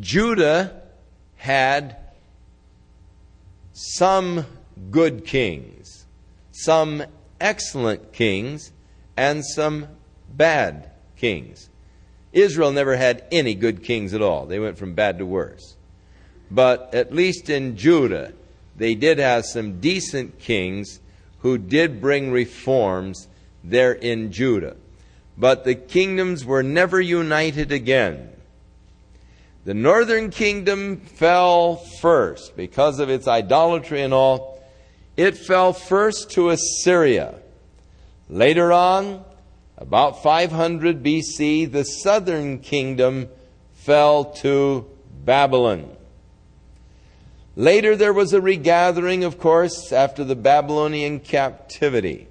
[0.00, 0.80] Judah
[1.36, 1.98] had
[3.74, 4.46] some
[4.90, 6.06] good kings,
[6.50, 7.04] some
[7.38, 8.72] excellent kings,
[9.18, 9.88] and some
[10.30, 11.68] bad kings.
[12.32, 14.46] Israel never had any good kings at all.
[14.46, 15.76] They went from bad to worse.
[16.50, 18.32] But at least in Judah,
[18.76, 21.00] they did have some decent kings
[21.40, 23.28] who did bring reforms
[23.64, 24.76] there in Judah.
[25.36, 28.30] But the kingdoms were never united again.
[29.64, 34.62] The northern kingdom fell first because of its idolatry and all.
[35.16, 37.34] It fell first to Assyria.
[38.28, 39.24] Later on,
[39.82, 43.28] about 500 BC, the southern kingdom
[43.72, 44.86] fell to
[45.24, 45.96] Babylon.
[47.56, 52.28] Later, there was a regathering, of course, after the Babylonian captivity.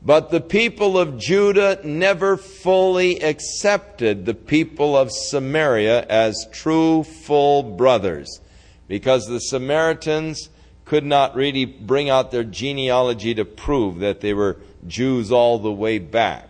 [0.00, 7.62] But the people of Judah never fully accepted the people of Samaria as true, full
[7.62, 8.40] brothers,
[8.88, 10.48] because the Samaritans
[10.86, 14.56] could not really bring out their genealogy to prove that they were
[14.86, 16.48] Jews all the way back.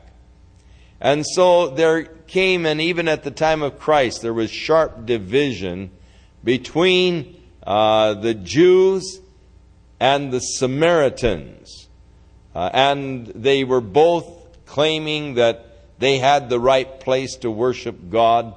[1.00, 5.90] And so there came, and even at the time of Christ, there was sharp division
[6.42, 9.20] between uh, the Jews
[10.00, 11.88] and the Samaritans.
[12.54, 14.26] Uh, and they were both
[14.66, 15.66] claiming that
[15.98, 18.54] they had the right place to worship God.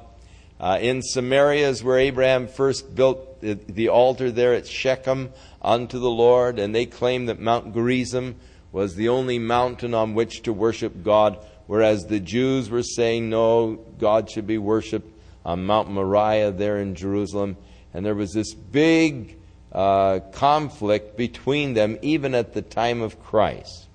[0.59, 5.99] Uh, in Samaria is where Abraham first built the, the, altar there at Shechem unto
[5.99, 8.35] the Lord, and they claimed that Mount Gerizim
[8.71, 11.37] was the only mountain on which to worship God,
[11.67, 15.11] whereas the Jews were saying, no, God should be worshiped
[15.45, 17.57] on Mount Moriah there in Jerusalem.
[17.93, 19.37] And there was this big
[19.71, 23.87] uh, conflict between them, even at the time of Christ.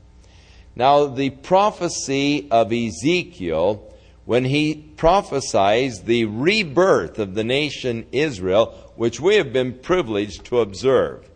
[0.74, 3.92] Now, the prophecy of Ezekiel,
[4.24, 8.66] when he prophesies the rebirth of the nation Israel,
[8.96, 11.28] which we have been privileged to observe,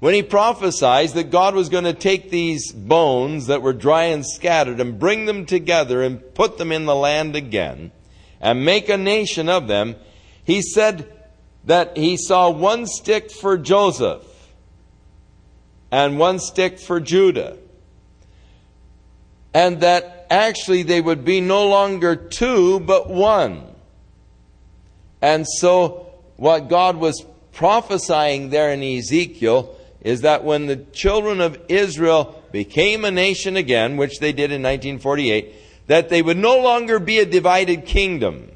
[0.00, 4.24] when he prophesied that God was going to take these bones that were dry and
[4.24, 7.90] scattered and bring them together and put them in the land again
[8.40, 9.96] and make a nation of them,
[10.44, 11.12] he said
[11.64, 14.24] that he saw one stick for Joseph
[15.90, 17.56] and one stick for Judah.
[19.52, 23.64] And that actually they would be no longer two, but one.
[25.20, 29.74] And so, what God was prophesying there in Ezekiel
[30.08, 34.62] is that when the children of Israel became a nation again, which they did in
[34.62, 35.54] 1948,
[35.86, 38.50] that they would no longer be a divided kingdom.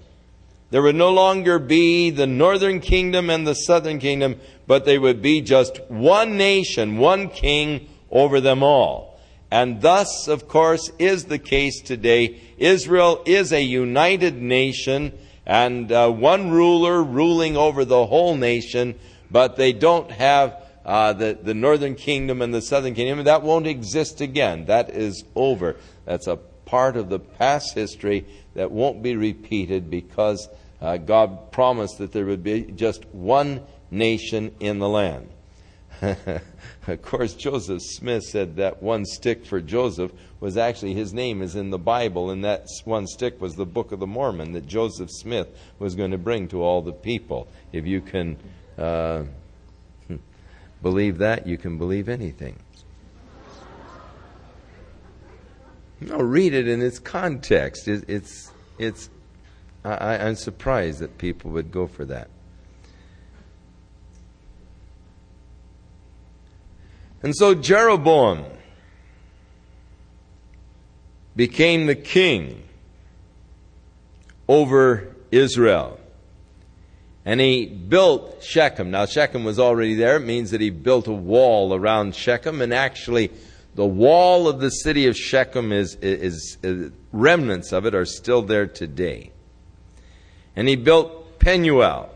[0.71, 5.21] There would no longer be the northern kingdom and the southern kingdom, but they would
[5.21, 9.21] be just one nation, one king over them all.
[9.51, 12.41] And thus, of course, is the case today.
[12.57, 15.13] Israel is a united nation
[15.45, 18.99] and uh, one ruler ruling over the whole nation,
[19.31, 23.25] but they don't have uh, the, the northern kingdom and the southern kingdom.
[23.25, 24.67] That won't exist again.
[24.67, 25.77] That is over.
[26.05, 30.49] That's a part of the past history that won't be repeated because
[30.81, 35.29] uh, God promised that there would be just one nation in the land.
[36.03, 40.11] of course, Joseph Smith said that one stick for Joseph
[40.41, 43.93] was actually his name is in the Bible, and that one stick was the Book
[43.93, 47.47] of the Mormon that Joseph Smith was going to bring to all the people.
[47.73, 48.37] If you can.
[48.77, 49.25] Uh,
[50.83, 52.59] believe that, you can believe anything.
[56.01, 57.87] No, read it in its context.
[57.87, 59.09] It, it's, it's,
[59.85, 62.29] I, I'm surprised that people would go for that.
[67.23, 68.45] And so Jeroboam
[71.37, 72.65] became the king
[74.49, 76.01] over Israel.
[77.25, 78.91] And he built Shechem.
[78.91, 80.17] Now, Shechem was already there.
[80.17, 82.61] It means that he built a wall around Shechem.
[82.61, 83.31] And actually,
[83.75, 88.43] the wall of the city of Shechem is, is, is remnants of it are still
[88.43, 89.31] there today.
[90.57, 92.11] And he built Penuel.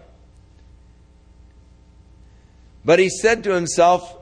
[2.85, 4.17] But he said to himself,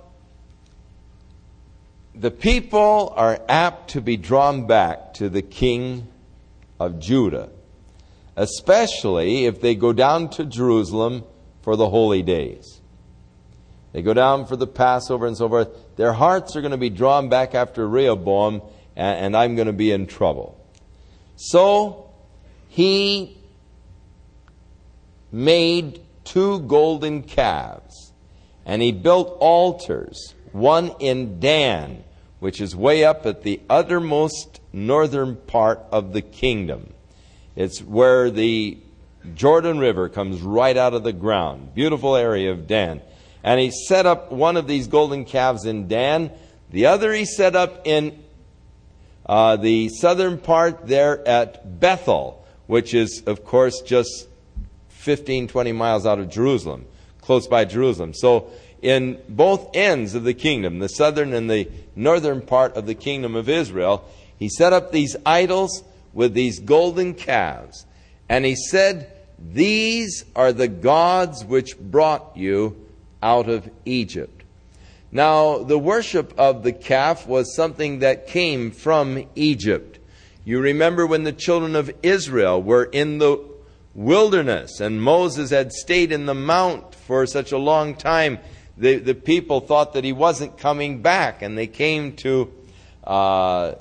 [2.14, 6.06] the people are apt to be drawn back to the king
[6.78, 7.48] of Judah
[8.36, 11.24] especially if they go down to Jerusalem
[11.62, 12.80] for the holy days.
[13.92, 15.68] They go down for the Passover and so forth.
[15.96, 18.62] Their hearts are going to be drawn back after Rehoboam,
[18.96, 20.60] and, I'm going to be in trouble.
[21.36, 22.10] So
[22.68, 23.36] he
[25.30, 28.12] made two golden calves,
[28.66, 32.02] and he built altars, one in Dan,
[32.40, 36.93] which is way up at the uttermost northern part of the kingdom.
[37.56, 38.78] It's where the
[39.34, 41.74] Jordan River comes right out of the ground.
[41.74, 43.00] Beautiful area of Dan.
[43.42, 46.30] And he set up one of these golden calves in Dan.
[46.70, 48.22] The other he set up in
[49.26, 54.28] uh, the southern part there at Bethel, which is, of course, just
[54.88, 56.86] 15, 20 miles out of Jerusalem,
[57.20, 58.14] close by Jerusalem.
[58.14, 58.50] So,
[58.82, 63.34] in both ends of the kingdom, the southern and the northern part of the kingdom
[63.34, 64.04] of Israel,
[64.38, 65.82] he set up these idols
[66.14, 67.84] with these golden calves.
[68.28, 72.86] And he said, These are the gods which brought you
[73.22, 74.44] out of Egypt.
[75.12, 79.98] Now, the worship of the calf was something that came from Egypt.
[80.44, 83.42] You remember when the children of Israel were in the
[83.94, 88.40] wilderness and Moses had stayed in the mount for such a long time,
[88.76, 92.52] the, the people thought that he wasn't coming back and they came to
[93.04, 93.74] uh,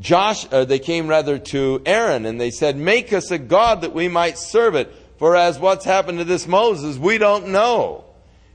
[0.00, 3.94] Josh, uh, they came rather to Aaron and they said, Make us a God that
[3.94, 4.92] we might serve it.
[5.18, 8.04] For as what's happened to this Moses, we don't know.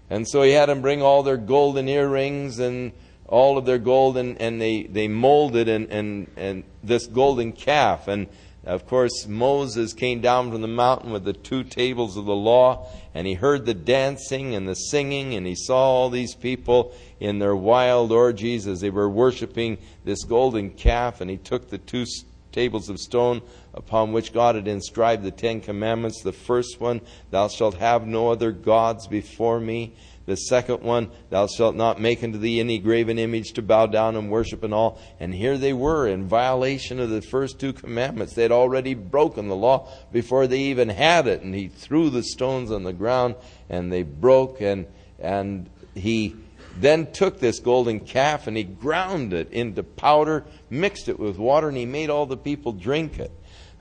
[0.10, 2.92] And so he had them bring all their golden earrings and
[3.28, 8.10] all of their gold, and, and they, they molded and, and, and this golden calf.
[8.10, 8.28] And
[8.64, 12.88] Of course, Moses came down from the mountain with the two tables of the law,
[13.16, 17.40] and he heard the dancing and the singing, and he saw all these people in
[17.40, 22.06] their wild orgies as they were worshiping this golden calf, and he took the two
[22.52, 23.42] tables of stone
[23.74, 26.22] upon which God had inscribed the Ten Commandments.
[26.22, 27.02] The first one,
[27.32, 29.94] Thou shalt have no other gods before me.
[30.26, 34.16] The second one, thou shalt not make unto thee any graven image to bow down
[34.16, 35.00] and worship and all.
[35.20, 38.34] And here they were in violation of the first two commandments.
[38.34, 41.42] They had already broken the law before they even had it.
[41.42, 43.36] And he threw the stones on the ground
[43.70, 44.62] and they broke.
[44.62, 44.86] And,
[45.20, 46.36] and he
[46.78, 51.68] then took this golden calf and he ground it into powder, mixed it with water,
[51.68, 53.32] and he made all the people drink it.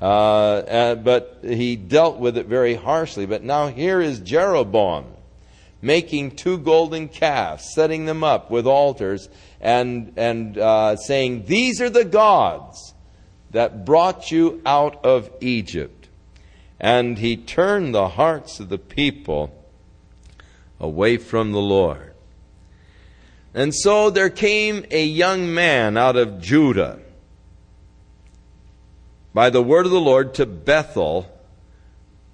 [0.00, 3.26] Uh, uh, but he dealt with it very harshly.
[3.26, 5.04] But now here is Jeroboam
[5.82, 9.28] making two golden calves, setting them up with altars,
[9.60, 12.94] and, and uh, saying, These are the gods
[13.50, 16.08] that brought you out of Egypt.
[16.78, 19.54] And he turned the hearts of the people
[20.78, 22.14] away from the Lord.
[23.52, 27.00] And so there came a young man out of Judah
[29.34, 31.26] by the word of the Lord to Bethel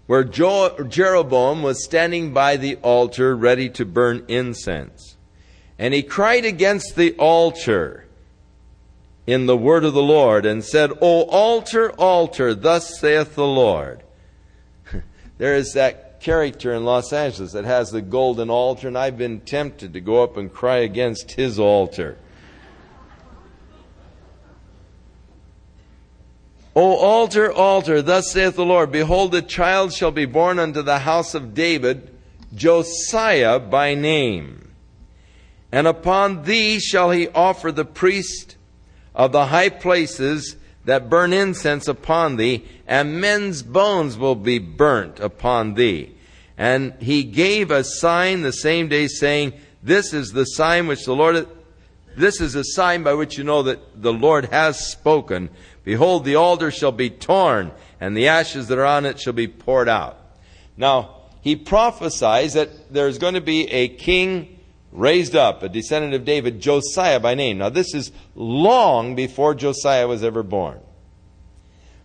[0.06, 5.16] where Jeroboam was standing by the altar ready to burn incense.
[5.78, 8.06] And he cried against the altar
[9.26, 14.02] in the word of the Lord and said, O altar, altar, thus saith the Lord.
[15.38, 19.40] there is that character in Los Angeles that has the golden altar, and I've been
[19.40, 22.16] tempted to go up and cry against his altar.
[26.76, 30.98] O altar, altar, thus saith the Lord, Behold, a child shall be born unto the
[30.98, 32.14] house of David,
[32.54, 34.74] Josiah by name.
[35.72, 38.56] And upon thee shall he offer the priest
[39.14, 45.18] of the high places that burn incense upon thee, and men's bones will be burnt
[45.18, 46.14] upon thee.
[46.58, 51.14] And he gave a sign the same day, saying, This is the sign which the
[51.16, 51.48] Lord,
[52.18, 55.48] this is a sign by which you know that the Lord has spoken.
[55.86, 57.70] Behold, the altar shall be torn,
[58.00, 60.18] and the ashes that are on it shall be poured out.
[60.76, 64.58] Now, he prophesies that there's going to be a king
[64.90, 67.58] raised up, a descendant of David, Josiah by name.
[67.58, 70.80] Now, this is long before Josiah was ever born.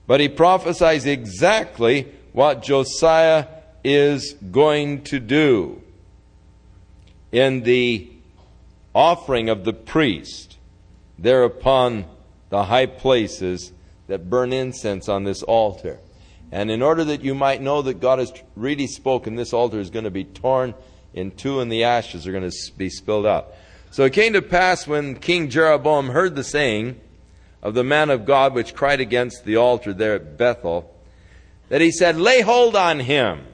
[0.06, 3.48] But he prophesies exactly what Josiah
[3.84, 5.82] is going to do
[7.32, 8.12] in the
[8.94, 10.58] offering of the priest
[11.18, 12.06] thereupon
[12.52, 13.72] the high places
[14.08, 15.98] that burn incense on this altar.
[16.52, 19.90] And in order that you might know that God has really spoken, this altar is
[19.90, 20.76] going to be torn
[21.14, 23.54] in two and the ashes are going to be spilled out.
[23.90, 27.00] So it came to pass when King Jeroboam heard the saying
[27.64, 30.94] of the man of God which cried against the altar there at Bethel,
[31.70, 33.46] that he said, Lay hold on him.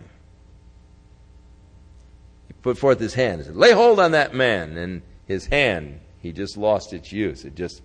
[2.47, 4.75] He put forth his hand and said, Lay hold on that man.
[4.75, 7.45] And his hand, he just lost its use.
[7.45, 7.81] It just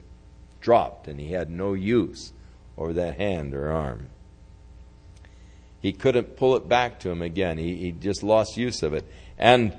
[0.62, 2.32] dropped and he had no use
[2.78, 4.08] over that hand or arm.
[5.80, 7.58] He couldn't pull it back to him again.
[7.58, 9.04] He, he just lost use of it.
[9.36, 9.74] And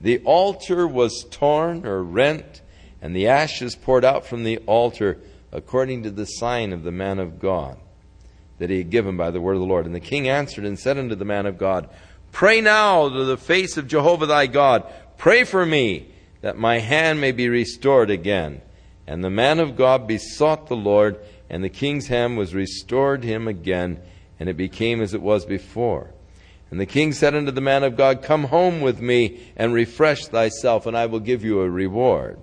[0.00, 2.60] the altar was torn or rent,
[3.00, 5.18] and the ashes poured out from the altar
[5.50, 7.78] according to the sign of the man of God
[8.58, 9.86] that he had given by the word of the Lord.
[9.86, 11.88] And the king answered and said unto the man of God,
[12.32, 14.84] Pray now to the face of Jehovah thy God.
[15.16, 16.12] Pray for me
[16.42, 18.60] that my hand may be restored again.
[19.06, 23.46] And the man of God besought the Lord, and the king's hand was restored him
[23.46, 24.00] again,
[24.40, 26.10] and it became as it was before.
[26.70, 30.26] And the king said unto the man of God, Come home with me and refresh
[30.26, 32.38] thyself, and I will give you a reward.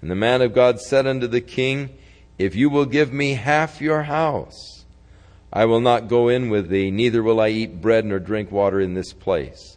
[0.00, 1.96] And the man of God said unto the king,
[2.38, 4.84] If you will give me half your house,
[5.52, 8.80] I will not go in with thee, neither will I eat bread nor drink water
[8.80, 9.76] in this place.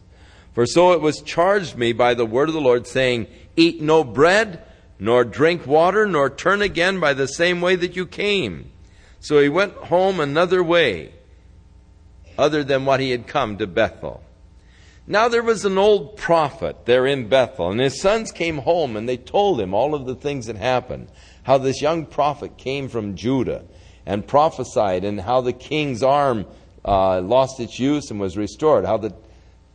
[0.52, 4.02] For so it was charged me by the word of the Lord, saying, Eat no
[4.02, 4.64] bread,
[4.98, 8.70] nor drink water, nor turn again by the same way that you came.
[9.20, 11.12] So he went home another way,
[12.38, 14.22] other than what he had come to Bethel.
[15.06, 19.08] Now there was an old prophet there in Bethel, and his sons came home and
[19.08, 21.08] they told him all of the things that happened.
[21.44, 23.64] How this young prophet came from Judah
[24.04, 26.46] and prophesied, and how the king's arm
[26.84, 28.84] uh, lost its use and was restored.
[28.84, 29.14] How the,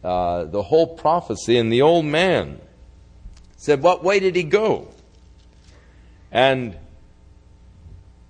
[0.03, 2.61] uh, the whole prophecy, and the old man
[3.57, 4.87] said, What way did he go?
[6.31, 6.77] And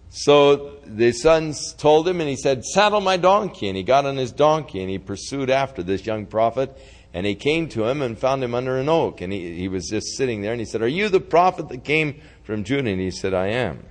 [0.10, 3.68] so the sons told him, and he said, Saddle my donkey.
[3.68, 6.78] And he got on his donkey, and he pursued after this young prophet.
[7.14, 9.22] And he came to him and found him under an oak.
[9.22, 11.84] And he, he was just sitting there, and he said, Are you the prophet that
[11.84, 12.90] came from Judah?
[12.90, 13.86] And he said, I am.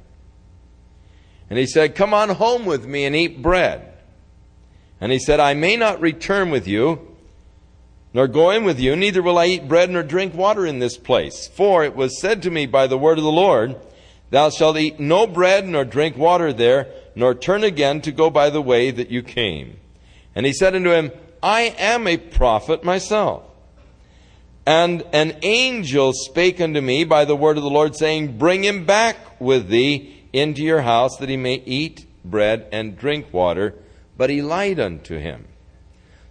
[1.49, 3.87] And he said, Come on home with me and eat bread.
[5.01, 7.17] And he said, I may not return with you,
[8.13, 10.99] nor go in with you, neither will I eat bread nor drink water in this
[10.99, 11.49] place.
[11.49, 13.81] For it was said to me by the word of the Lord,
[14.31, 18.49] Thou shalt eat no bread nor drink water there, nor turn again to go by
[18.51, 19.79] the way that you came.
[20.35, 21.11] And he said unto him,
[21.43, 23.45] I am a prophet myself.
[24.65, 28.85] And an angel spake unto me by the word of the Lord, saying, Bring him
[28.85, 33.75] back with thee into your house, that he may eat bread and drink water.
[34.17, 35.47] But he lied unto him.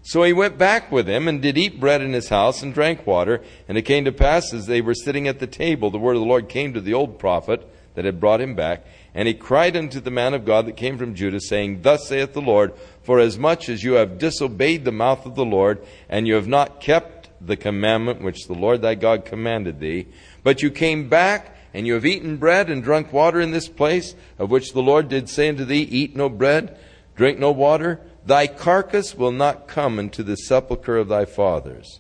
[0.04, 3.06] So he went back with him, and did eat bread in his house, and drank
[3.06, 3.42] water.
[3.68, 6.22] And it came to pass, as they were sitting at the table, the word of
[6.22, 7.68] the Lord came to the old prophet
[8.00, 8.86] that had brought him back.
[9.14, 12.32] And he cried unto the man of God that came from Judah, saying, Thus saith
[12.32, 12.72] the Lord,
[13.04, 16.48] For as much as you have disobeyed the mouth of the Lord, and you have
[16.48, 20.08] not kept the commandment which the Lord thy God commanded thee,
[20.44, 24.16] but you came back, and you have eaten bread and drunk water in this place,
[24.38, 26.78] of which the Lord did say unto thee, Eat no bread,
[27.18, 32.00] drink no water, thy carcass will not come into the sepulchre of thy fathers.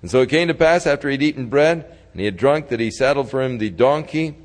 [0.00, 2.68] And so it came to pass, after he had eaten bread, and he had drunk,
[2.68, 4.36] that he saddled for him the donkey,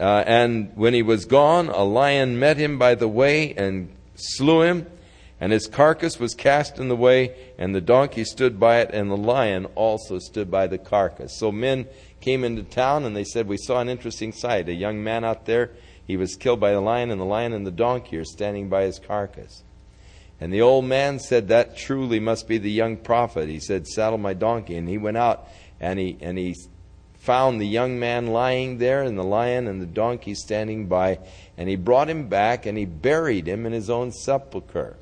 [0.00, 4.62] uh, and when he was gone, a lion met him by the way and slew
[4.62, 4.86] him,
[5.40, 9.10] and his carcass was cast in the way, and the donkey stood by it, and
[9.10, 11.38] the lion also stood by the carcass.
[11.38, 11.86] So men
[12.20, 14.68] came into town, and they said, We saw an interesting sight.
[14.68, 15.72] A young man out there,
[16.06, 18.84] he was killed by the lion, and the lion and the donkey are standing by
[18.84, 19.64] his carcass.
[20.40, 23.48] And the old man said, That truly must be the young prophet.
[23.48, 24.76] He said, Saddle my donkey.
[24.76, 25.48] And he went out
[25.80, 26.54] and he, and he
[27.24, 31.18] found the young man lying there and the lion and the donkey standing by,
[31.56, 34.96] and he brought him back and he buried him in his own sepulchre.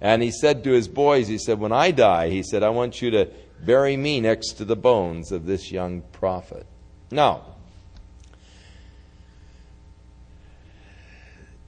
[0.00, 3.02] And he said to his boys, he said, When I die, he said, I want
[3.02, 3.28] you to
[3.60, 6.64] bury me next to the bones of this young prophet.
[7.10, 7.42] Now,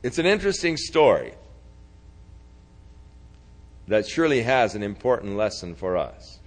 [0.04, 1.34] it's an interesting story
[3.88, 6.39] that surely has an important lesson for us.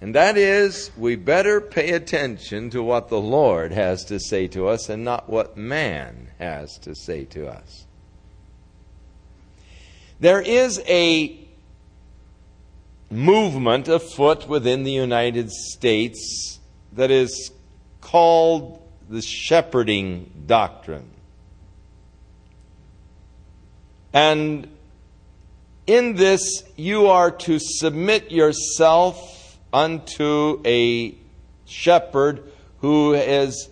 [0.00, 4.68] And that is, we better pay attention to what the Lord has to say to
[4.68, 7.86] us and not what man has to say to us.
[10.20, 11.46] There is a
[13.10, 16.58] movement afoot within the United States
[16.92, 17.50] that is
[18.00, 21.10] called the shepherding doctrine.
[24.12, 24.68] And
[25.86, 29.35] in this, you are to submit yourself
[29.72, 31.14] unto a
[31.64, 33.68] shepherd who is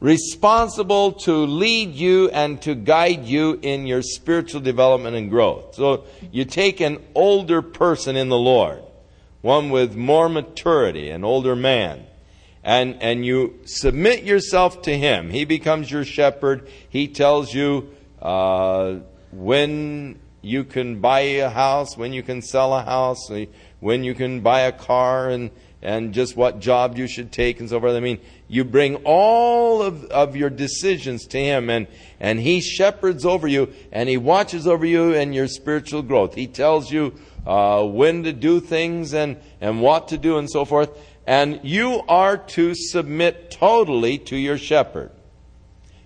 [0.00, 5.74] responsible to lead you and to guide you in your spiritual development and growth.
[5.74, 8.82] So you take an older person in the Lord,
[9.40, 12.04] one with more maturity, an older man,
[12.62, 15.30] and, and you submit yourself to him.
[15.30, 16.68] He becomes your shepherd.
[16.88, 17.88] He tells you
[18.20, 18.96] uh,
[19.32, 23.30] when you can buy a house, when you can sell a house
[23.86, 25.48] when you can buy a car and,
[25.80, 27.94] and just what job you should take and so forth.
[27.94, 28.18] I mean,
[28.48, 31.86] you bring all of, of your decisions to Him and,
[32.18, 36.34] and He shepherds over you and He watches over you and your spiritual growth.
[36.34, 37.14] He tells you
[37.46, 40.90] uh, when to do things and, and what to do and so forth.
[41.24, 45.12] And you are to submit totally to your shepherd.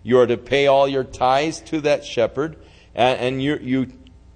[0.02, 2.58] You are to pay all your tithes to that shepherd
[2.94, 3.86] and, and you, you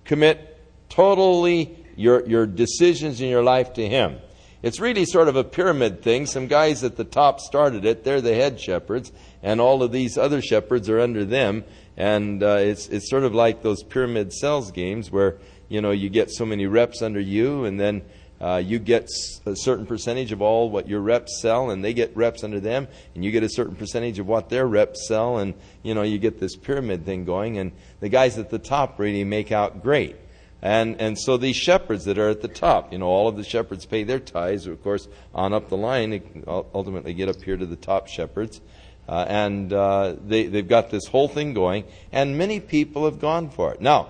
[0.07, 4.19] commit totally your, your decisions in your life to Him.
[4.63, 6.25] It's really sort of a pyramid thing.
[6.25, 8.03] Some guys at the top started it.
[8.03, 11.65] They're the head shepherds, and all of these other shepherds are under them.
[11.99, 15.37] And uh, it's, it's sort of like those pyramid cells games where,
[15.69, 18.03] you know, you get so many reps under you, and then
[18.41, 19.11] uh, you get
[19.47, 22.89] a certain percentage of all what your reps sell, and they get reps under them,
[23.15, 26.19] and you get a certain percentage of what their reps sell, and you know you
[26.19, 30.17] get this pyramid thing going, and the guys at the top really make out great.
[30.65, 33.45] And, and so these shepherds that are at the top, you know, all of the
[33.45, 37.67] shepherds pay their tithes, of course, on up the line, ultimately get up here to
[37.67, 38.63] the top shepherds.
[39.07, 43.51] Uh, and uh, they, they've got this whole thing going, and many people have gone
[43.51, 43.83] for it.
[43.83, 44.09] Now,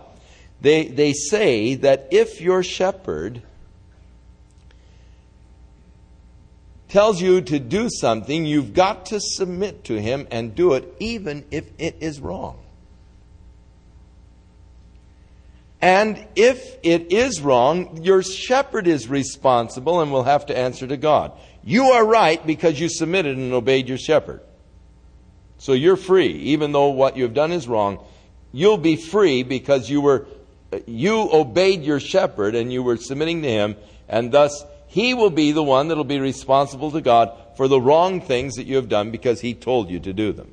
[0.61, 3.43] they, they say that if your shepherd
[6.89, 11.45] tells you to do something, you've got to submit to him and do it, even
[11.51, 12.64] if it is wrong.
[15.85, 20.97] And if it is wrong, your shepherd is responsible and will have to answer to
[20.97, 21.33] God.
[21.63, 24.41] You are right because you submitted and obeyed your shepherd.
[25.59, 28.03] So you're free, even though what you have done is wrong.
[28.51, 30.27] You'll be free because you were,
[30.87, 33.77] you obeyed your shepherd and you were submitting to him,
[34.09, 37.79] and thus he will be the one that will be responsible to God for the
[37.79, 40.51] wrong things that you have done because he told you to do them.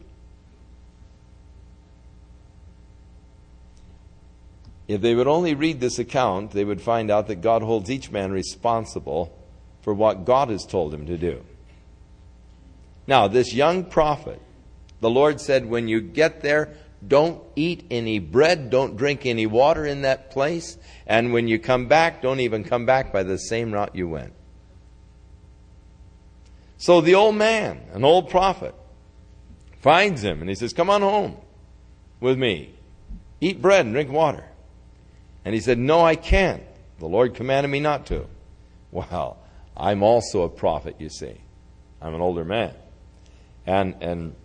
[4.91, 8.11] If they would only read this account, they would find out that God holds each
[8.11, 9.37] man responsible
[9.81, 11.43] for what God has told him to do.
[13.07, 14.41] Now, this young prophet,
[14.99, 16.73] the Lord said, when you get there,
[17.05, 20.77] don't eat any bread, don't drink any water in that place,
[21.07, 24.33] and when you come back, don't even come back by the same route you went.
[26.77, 28.75] So the old man, an old prophet,
[29.81, 31.37] finds him and he says, Come on home
[32.19, 32.73] with me.
[33.39, 34.45] Eat bread and drink water.
[35.43, 36.63] And he said, No, I can't.
[36.99, 38.27] The Lord commanded me not to.
[38.93, 39.37] Well,
[39.77, 41.39] I'm also a prophet, you see.
[42.01, 42.73] I'm an older man.
[43.65, 44.35] And, and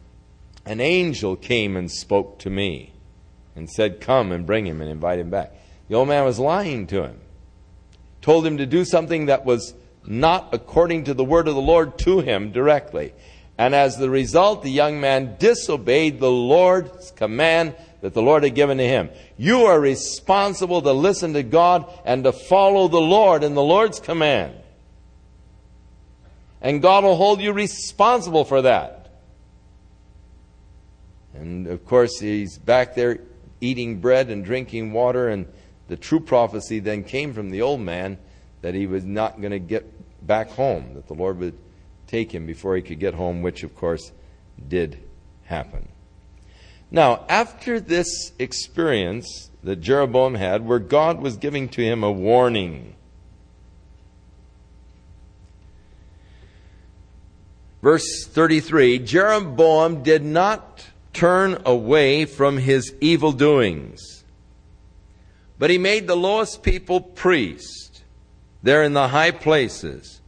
[0.64, 2.92] an angel came and spoke to me
[3.56, 5.52] and said, Come and bring him and invite him back.
[5.88, 7.20] The old man was lying to him,
[8.20, 9.74] told him to do something that was
[10.04, 13.12] not according to the word of the Lord to him directly.
[13.58, 17.74] And as the result, the young man disobeyed the Lord's command
[18.06, 19.10] that the Lord had given to him.
[19.36, 23.98] You are responsible to listen to God and to follow the Lord in the Lord's
[23.98, 24.54] command.
[26.62, 29.10] And God will hold you responsible for that.
[31.34, 33.18] And of course, he's back there
[33.60, 35.48] eating bread and drinking water, and
[35.88, 38.18] the true prophecy then came from the old man
[38.62, 39.84] that he was not going to get
[40.24, 41.58] back home, that the Lord would
[42.06, 44.12] take him before he could get home, which of course
[44.68, 44.96] did
[45.42, 45.88] happen.
[46.90, 52.94] Now, after this experience that Jeroboam had, where God was giving to him a warning,
[57.82, 64.24] verse 33 Jeroboam did not turn away from his evil doings,
[65.58, 68.02] but he made the lowest people priests
[68.62, 70.20] there in the high places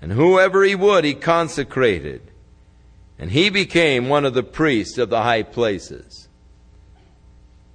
[0.00, 2.29] and whoever he would, he consecrated.
[3.20, 6.28] And he became one of the priests of the high places.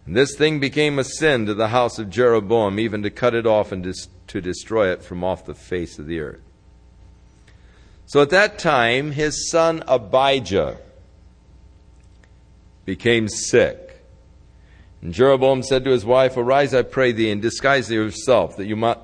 [0.08, 3.46] And this thing became a sin to the house of Jeroboam, even to cut it
[3.46, 3.96] off and
[4.28, 6.42] to destroy it from off the face of the earth.
[8.08, 10.78] So at that time, his son Abijah
[12.86, 14.04] became sick.
[15.04, 18.76] And Jeroboam said to his wife, Arise, I pray thee, and disguise yourself, that you
[18.76, 18.98] might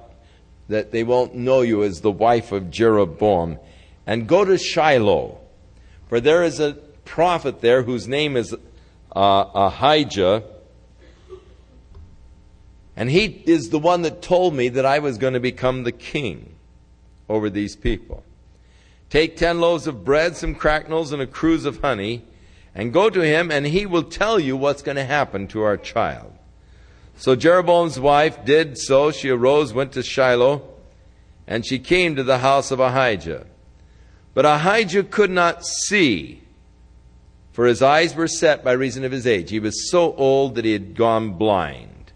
[0.69, 3.59] that they won't know you as the wife of Jeroboam.
[4.07, 5.40] And go to Shiloh,
[6.11, 6.73] for there is a
[7.05, 8.53] prophet there whose name is
[9.15, 10.43] uh, Ahijah.
[12.97, 15.93] And he is the one that told me that I was going to become the
[15.93, 16.55] king
[17.29, 18.25] over these people.
[19.09, 22.25] Take ten loaves of bread, some cracknels, and a cruse of honey,
[22.75, 25.77] and go to him, and he will tell you what's going to happen to our
[25.77, 26.33] child.
[27.15, 29.11] So Jeroboam's wife did so.
[29.11, 30.61] She arose, went to Shiloh,
[31.47, 33.45] and she came to the house of Ahijah.
[34.33, 36.41] But Ahijah could not see,
[37.51, 39.49] for his eyes were set by reason of his age.
[39.49, 42.13] He was so old that he had gone blind.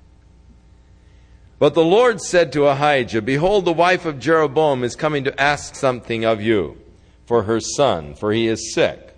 [1.59, 5.75] But the Lord said to Ahijah, Behold, the wife of Jeroboam is coming to ask
[5.75, 6.77] something of you
[7.25, 9.15] for her son, for he is sick.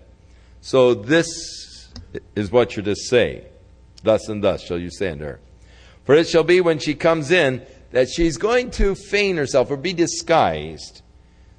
[0.60, 1.88] So this
[2.34, 3.46] is what you're to say.
[4.02, 5.40] Thus and thus shall you say unto her.
[6.04, 9.76] For it shall be when she comes in that she's going to feign herself or
[9.76, 11.02] be disguised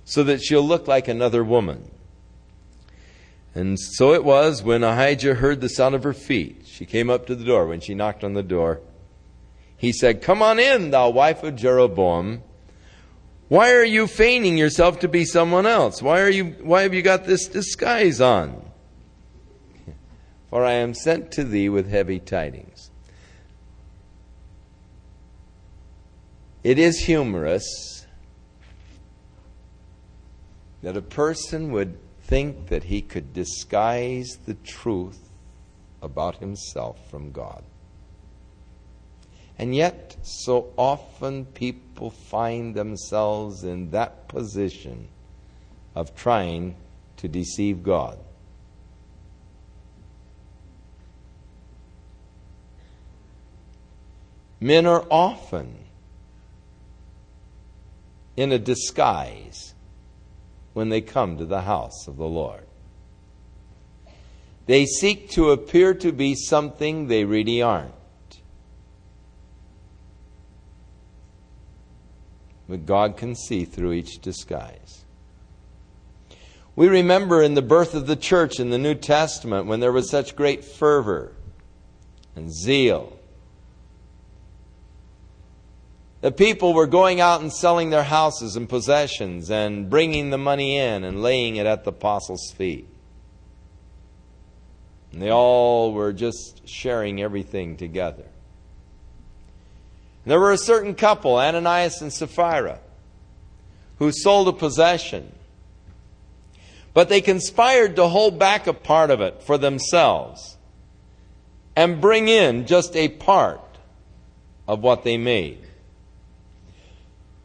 [0.10, 1.88] so that she'll look like another woman.
[3.54, 6.64] And so it was when Ahijah heard the sound of her feet.
[6.66, 7.68] She came up to the door.
[7.68, 8.82] When she knocked on the door,
[9.78, 12.42] he said, Come on in, thou wife of Jeroboam.
[13.50, 16.02] Why are you feigning yourself to be someone else?
[16.02, 18.68] Why, are you, why have you got this disguise on?
[20.50, 22.90] For I am sent to thee with heavy tidings.
[26.64, 27.99] It is humorous
[30.82, 35.30] that a person would think that he could disguise the truth
[36.02, 37.64] about himself from God.
[39.58, 45.10] And yet, so often people find themselves in that position
[45.96, 46.76] of trying
[47.18, 48.18] to deceive God.
[54.62, 55.76] Men are often
[58.38, 59.69] in a disguise
[60.74, 62.66] when they come to the house of the Lord.
[64.66, 67.94] They seek to appear to be something they really aren't.
[72.68, 75.06] But God can see through each disguise.
[76.76, 80.10] We remember in the birth of the church in the New Testament when there was
[80.10, 81.34] such great fervor
[82.36, 83.19] and zeal
[86.22, 90.78] the people were going out and selling their houses and possessions and bringing the money
[90.78, 92.88] in and laying it at the apostles' feet.
[95.12, 98.26] And they all were just sharing everything together.
[100.26, 102.80] There were a certain couple, Ananias and Sapphira,
[103.98, 105.34] who sold a possession.
[106.94, 110.58] But they conspired to hold back a part of it for themselves
[111.76, 113.62] and bring in just a part
[114.68, 115.66] of what they made,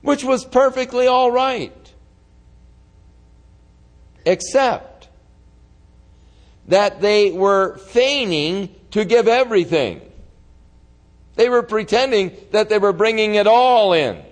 [0.04, 1.92] which was perfectly all right,
[4.26, 5.08] except
[6.68, 10.02] that they were feigning to give everything.
[11.36, 14.22] They were pretending that they were bringing it all in.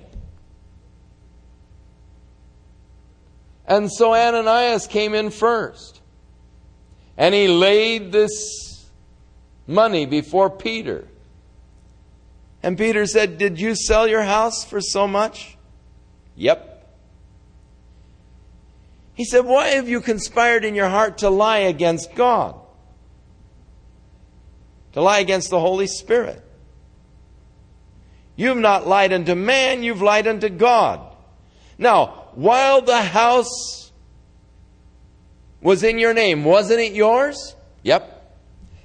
[3.66, 6.02] And so Ananias came in first.
[7.16, 8.90] And he laid this
[9.66, 11.08] money before Peter.
[12.62, 15.56] And Peter said, Did you sell your house for so much?
[16.36, 16.68] Yep.
[19.14, 22.54] He said, Why have you conspired in your heart to lie against God?
[24.92, 26.42] To lie against the Holy Spirit.
[28.36, 31.00] You've not lied unto man, you've lied unto God.
[31.78, 33.92] Now, while the house
[35.60, 37.54] was in your name, wasn't it yours?
[37.82, 38.20] Yep.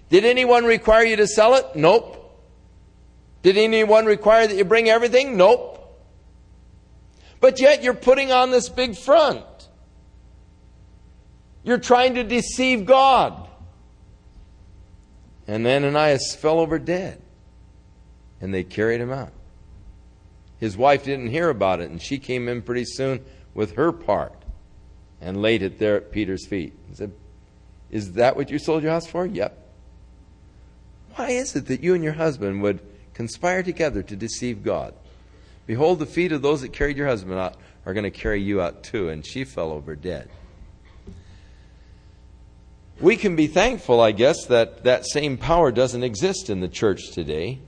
[0.09, 1.65] Did anyone require you to sell it?
[1.75, 2.13] Nope.
[3.41, 5.37] Did anyone require that you bring everything?
[5.37, 5.76] Nope.
[7.39, 9.45] But yet you're putting on this big front.
[11.63, 13.47] You're trying to deceive God.
[15.47, 17.21] And Ananias fell over dead.
[18.41, 19.31] And they carried him out.
[20.59, 23.23] His wife didn't hear about it, and she came in pretty soon
[23.53, 24.33] with her part
[25.21, 26.73] and laid it there at Peter's feet.
[26.89, 27.11] He said,
[27.91, 29.25] Is that what you sold your house for?
[29.25, 29.57] Yep.
[31.15, 32.79] Why is it that you and your husband would
[33.13, 34.93] conspire together to deceive God?
[35.68, 37.55] Behold, the feet of those that carried your husband out
[37.86, 39.09] are going to carry you out too.
[39.09, 40.30] And she fell over dead.
[42.99, 47.11] We can be thankful, I guess, that that same power doesn't exist in the church
[47.11, 47.59] today.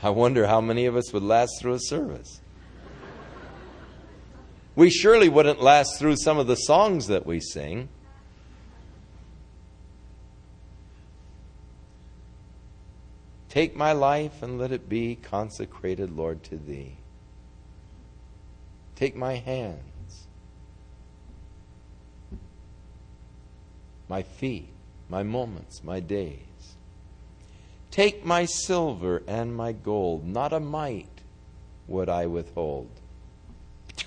[0.00, 2.40] I wonder how many of us would last through a service.
[4.76, 7.88] We surely wouldn't last through some of the songs that we sing.
[13.54, 16.96] Take my life and let it be consecrated, Lord, to Thee.
[18.96, 20.26] Take my hands,
[24.08, 24.70] my feet,
[25.08, 26.74] my moments, my days.
[27.92, 31.20] Take my silver and my gold, not a mite
[31.86, 32.90] would I withhold.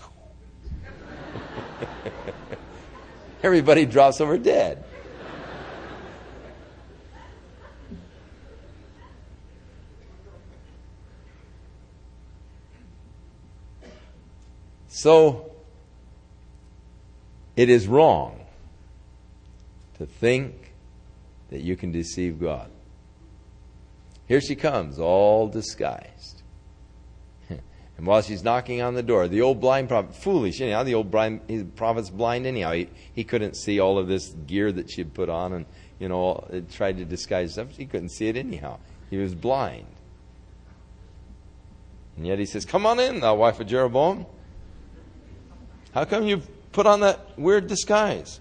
[3.43, 4.83] Everybody drops over dead.
[14.97, 15.51] So,
[17.55, 18.43] it is wrong
[19.99, 20.73] to think
[21.51, 22.71] that you can deceive God.
[24.27, 26.41] Here she comes, all disguised.
[27.49, 31.11] and while she's knocking on the door, the old blind prophet, foolish anyhow, the old
[31.11, 32.71] blind, prophet's blind anyhow.
[32.71, 35.67] He, he couldn't see all of this gear that she had put on and,
[35.99, 37.69] you know, tried to disguise stuff.
[37.77, 38.79] He couldn't see it anyhow.
[39.11, 39.85] He was blind.
[42.15, 44.25] And yet he says, Come on in, thou wife of Jeroboam.
[45.97, 48.39] How come you've put on that weird disguise?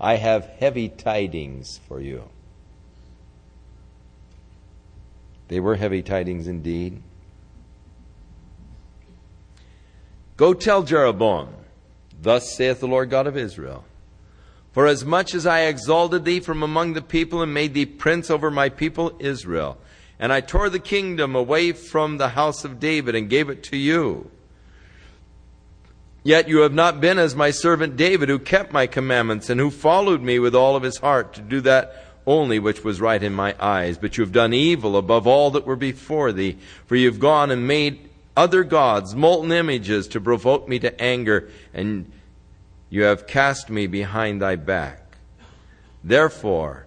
[0.00, 2.30] I have heavy tidings for you.
[5.48, 7.02] They were heavy tidings indeed.
[10.38, 11.50] Go tell Jeroboam,
[12.22, 13.84] Thus saith the Lord God of Israel
[14.72, 18.30] For as much as I exalted thee from among the people and made thee prince
[18.30, 19.76] over my people Israel,
[20.18, 23.76] and I tore the kingdom away from the house of David and gave it to
[23.76, 24.30] you,
[26.24, 29.70] Yet you have not been as my servant David, who kept my commandments and who
[29.70, 33.34] followed me with all of his heart to do that only which was right in
[33.34, 33.98] my eyes.
[33.98, 36.56] But you have done evil above all that were before thee,
[36.86, 41.50] for you have gone and made other gods, molten images, to provoke me to anger,
[41.74, 42.10] and
[42.88, 45.18] you have cast me behind thy back.
[46.02, 46.86] Therefore,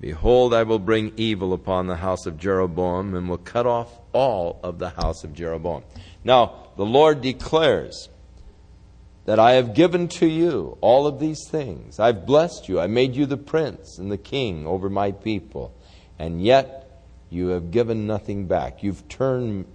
[0.00, 4.60] behold, I will bring evil upon the house of Jeroboam, and will cut off all
[4.62, 5.82] of the house of Jeroboam.
[6.22, 8.10] Now, the Lord declares,
[9.26, 11.98] that I have given to you all of these things.
[11.98, 12.80] I've blessed you.
[12.80, 15.74] I made you the prince and the king over my people.
[16.18, 18.82] And yet you have given nothing back.
[18.84, 19.66] You've turned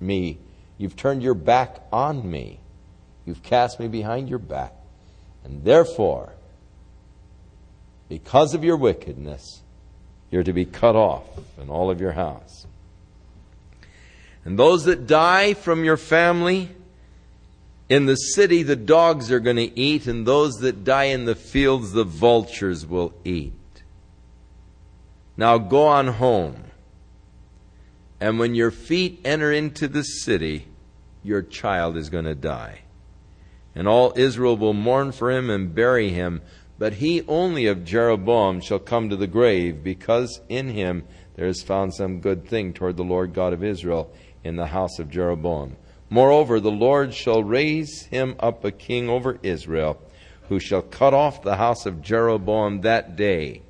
[0.00, 0.38] me,
[0.76, 2.60] you've turned your back on me.
[3.24, 4.74] You've cast me behind your back.
[5.44, 6.34] And therefore,
[8.10, 9.62] because of your wickedness,
[10.30, 11.24] you're to be cut off
[11.58, 12.66] in all of your house.
[14.44, 16.68] And those that die from your family,
[17.94, 21.36] In the city, the dogs are going to eat, and those that die in the
[21.36, 23.52] fields, the vultures will eat.
[25.36, 26.64] Now go on home.
[28.20, 30.66] And when your feet enter into the city,
[31.22, 32.80] your child is going to die.
[33.76, 36.42] And all Israel will mourn for him and bury him,
[36.76, 41.04] but he only of Jeroboam shall come to the grave, because in him
[41.36, 44.98] there is found some good thing toward the Lord God of Israel in the house
[44.98, 45.76] of Jeroboam.
[46.10, 50.00] Moreover, the Lord shall raise him up a king over Israel,
[50.48, 53.62] who shall cut off the house of Jeroboam that day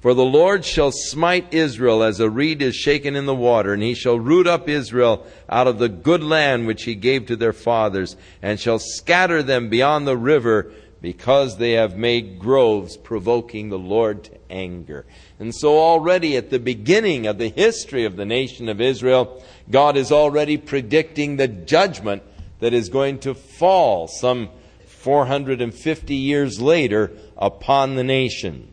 [0.00, 3.82] for the Lord shall smite Israel as a reed is shaken in the water, and
[3.82, 7.52] he shall root up Israel out of the good land which he gave to their
[7.52, 10.72] fathers, and shall scatter them beyond the river,
[11.02, 15.04] because they have made groves, provoking the Lord to anger.
[15.40, 19.96] And so, already at the beginning of the history of the nation of Israel, God
[19.96, 22.22] is already predicting the judgment
[22.60, 24.50] that is going to fall some
[24.86, 28.70] 450 years later upon the nation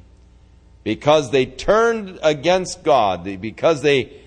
[0.84, 4.22] because they turned against God, because they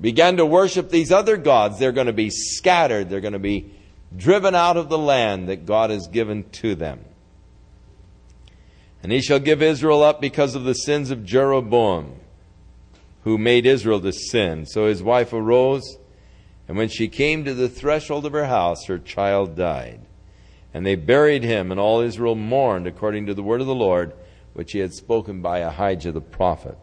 [0.00, 3.08] began to worship these other gods, they're going to be scattered.
[3.08, 3.72] They're going to be
[4.16, 7.04] driven out of the land that God has given to them.
[9.02, 12.16] And he shall give Israel up because of the sins of Jeroboam,
[13.24, 14.66] who made Israel to sin.
[14.66, 15.98] So his wife arose,
[16.66, 20.00] and when she came to the threshold of her house, her child died.
[20.74, 24.12] And they buried him, and all Israel mourned according to the word of the Lord
[24.58, 26.76] which he had spoken by Ahijah the prophet.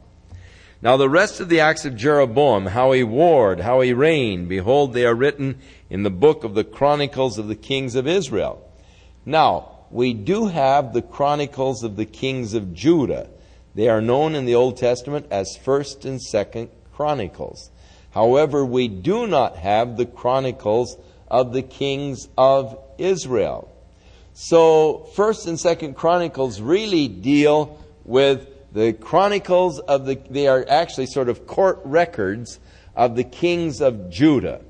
[0.81, 4.93] Now the rest of the acts of Jeroboam, how he warred, how he reigned, behold,
[4.93, 5.59] they are written
[5.89, 8.65] in the book of the Chronicles of the Kings of Israel.
[9.25, 13.29] Now, we do have the Chronicles of the Kings of Judah.
[13.73, 17.71] They are known in the Old Testament as 1st and 2nd Chronicles.
[18.11, 23.71] However, we do not have the Chronicles of the Kings of Israel.
[24.33, 30.15] So, First and Second Chronicles really deal with the chronicles of the.
[30.29, 32.59] They are actually sort of court records
[32.95, 34.61] of the kings of Judah.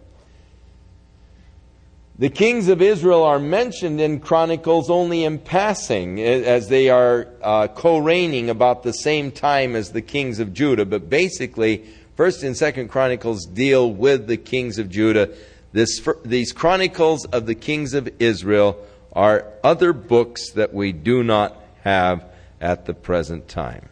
[2.18, 7.68] The kings of Israel are mentioned in Chronicles only in passing, as they are uh,
[7.68, 10.86] co-reigning about the same time as the kings of Judah.
[10.86, 11.84] But basically,
[12.16, 15.36] First and Second Chronicles deal with the kings of Judah.
[15.74, 18.78] This, these Chronicles of the kings of Israel
[19.12, 22.24] are other books that we do not have
[22.62, 23.90] at the present time.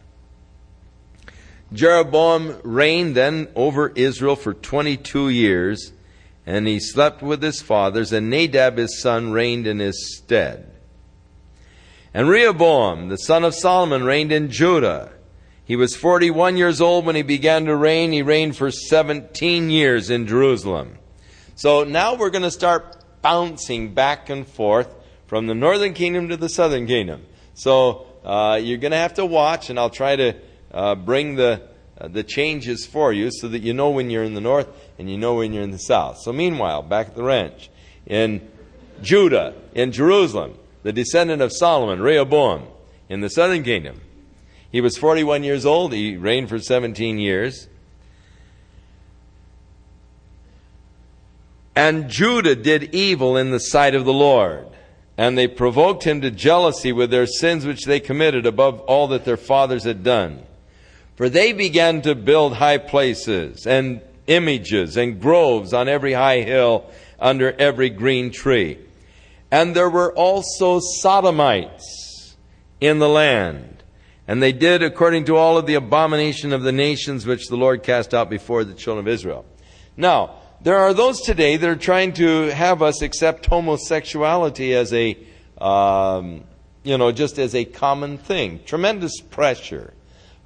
[1.74, 5.92] Jeroboam reigned then over Israel for 22 years,
[6.46, 10.70] and he slept with his fathers, and Nadab his son reigned in his stead.
[12.12, 15.12] And Rehoboam, the son of Solomon, reigned in Judah.
[15.64, 18.12] He was 41 years old when he began to reign.
[18.12, 20.98] He reigned for 17 years in Jerusalem.
[21.56, 24.94] So now we're going to start bouncing back and forth
[25.26, 27.24] from the northern kingdom to the southern kingdom.
[27.54, 30.36] So uh, you're going to have to watch, and I'll try to
[30.72, 31.62] uh, bring the
[31.96, 34.68] uh, the changes for you so that you know when you're in the north
[34.98, 36.18] and you know when you're in the south.
[36.18, 37.70] So meanwhile, back at the ranch
[38.06, 38.48] in
[39.02, 42.66] Judah, in Jerusalem, the descendant of Solomon, Rehoboam,
[43.08, 44.00] in the southern kingdom.
[44.70, 45.92] He was 41 years old.
[45.92, 47.68] He reigned for 17 years.
[51.76, 54.66] And Judah did evil in the sight of the Lord
[55.16, 59.24] and they provoked him to jealousy with their sins which they committed above all that
[59.24, 60.42] their fathers had done.
[61.16, 66.90] For they began to build high places and images and groves on every high hill
[67.18, 68.78] under every green tree.
[69.50, 72.36] And there were also sodomites
[72.80, 73.82] in the land.
[74.26, 77.82] And they did according to all of the abomination of the nations which the Lord
[77.82, 79.44] cast out before the children of Israel.
[79.96, 85.18] Now, there are those today that are trying to have us accept homosexuality as a,
[85.58, 86.44] um,
[86.82, 88.60] you know, just as a common thing.
[88.64, 89.92] Tremendous pressure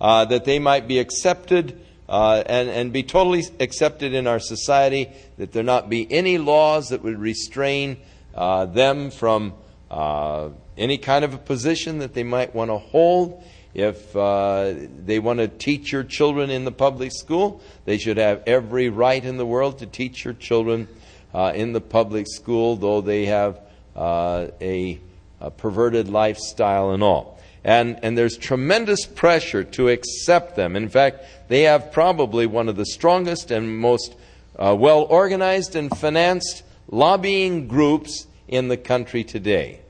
[0.00, 5.10] uh, that they might be accepted uh, and, and be totally accepted in our society,
[5.36, 7.98] that there not be any laws that would restrain
[8.34, 9.52] uh, them from
[9.90, 13.42] uh, any kind of a position that they might want to hold.
[13.74, 18.42] If uh, they want to teach your children in the public school, they should have
[18.46, 20.88] every right in the world to teach your children
[21.34, 23.60] uh, in the public school, though they have
[23.94, 24.98] uh, a,
[25.40, 27.37] a, perverted lifestyle and all.
[27.68, 30.74] And, and there's tremendous pressure to accept them.
[30.74, 34.14] In fact, they have probably one of the strongest and most
[34.58, 39.80] uh, well organized and financed lobbying groups in the country today.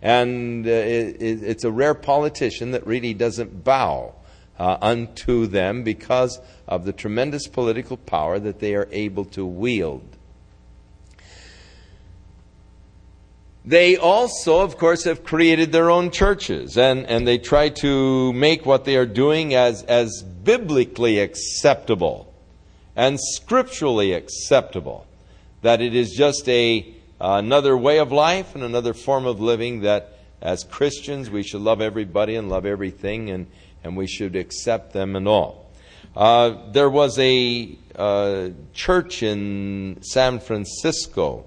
[0.00, 4.14] And uh, it, it's a rare politician that really doesn't bow
[4.56, 10.15] uh, unto them because of the tremendous political power that they are able to wield.
[13.66, 18.64] They also, of course, have created their own churches, and, and they try to make
[18.64, 22.32] what they are doing as, as biblically acceptable
[22.94, 25.04] and scripturally acceptable.
[25.62, 30.16] That it is just a, another way of life and another form of living that
[30.40, 33.48] as Christians we should love everybody and love everything and,
[33.82, 35.72] and we should accept them and all.
[36.14, 41.46] Uh, there was a uh, church in San Francisco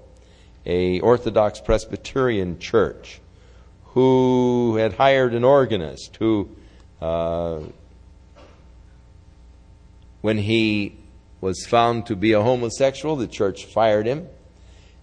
[0.66, 3.20] a Orthodox Presbyterian church
[3.94, 6.48] who had hired an organist who,
[7.00, 7.60] uh,
[10.20, 10.96] when he
[11.40, 14.28] was found to be a homosexual, the church fired him.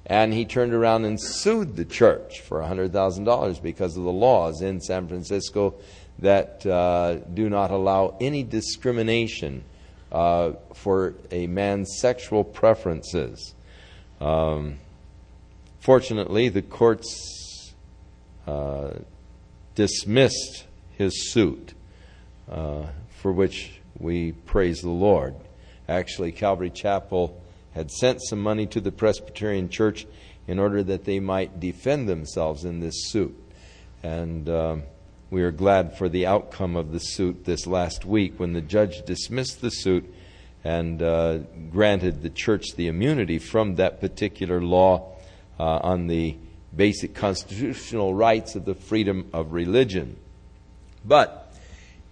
[0.06, 4.80] And he turned around and sued the church for $100,000 because of the laws in
[4.80, 5.76] San Francisco
[6.20, 9.66] that uh, do not allow any discrimination
[10.12, 13.54] uh, for a man's sexual preferences.
[14.22, 14.78] Um,
[15.88, 17.74] Fortunately, the courts
[18.46, 18.90] uh,
[19.74, 20.66] dismissed
[20.98, 21.76] his suit,
[22.52, 22.88] uh,
[23.22, 25.34] for which we praise the Lord.
[25.88, 30.06] Actually, Calvary Chapel had sent some money to the Presbyterian Church
[30.46, 33.42] in order that they might defend themselves in this suit.
[34.04, 34.84] And um,
[35.30, 39.06] we are glad for the outcome of the suit this last week when the judge
[39.06, 40.14] dismissed the suit
[40.66, 41.38] and uh,
[41.72, 45.14] granted the church the immunity from that particular law
[45.60, 46.38] uh, on the
[46.76, 50.18] basic constitutional rights of the freedom of religion.
[51.04, 51.54] But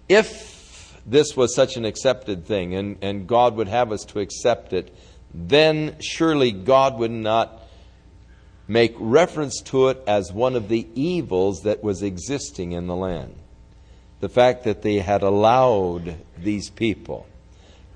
[0.08, 4.72] if this was such an accepted thing and, and God would have us to accept
[4.72, 4.94] it,
[5.32, 7.62] then surely God would not
[8.68, 13.34] make reference to it as one of the evils that was existing in the land.
[14.20, 17.26] The fact that they had allowed these people,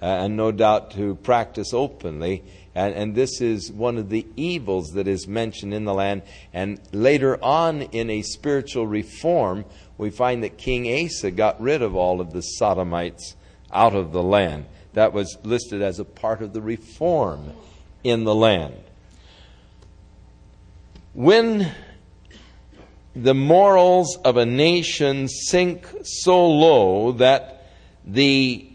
[0.00, 2.44] uh, and no doubt to practice openly,
[2.74, 6.22] and, and, this is one of the evils that is mentioned in the land.
[6.52, 9.64] And later on in a spiritual reform,
[9.98, 13.34] we find that King Asa got rid of all of the Sodomites
[13.72, 14.66] out of the land.
[14.92, 17.52] That was listed as a part of the reform
[18.04, 18.76] in the land.
[21.12, 21.72] When
[23.14, 27.66] the morals of a nation sink so low that
[28.04, 28.69] the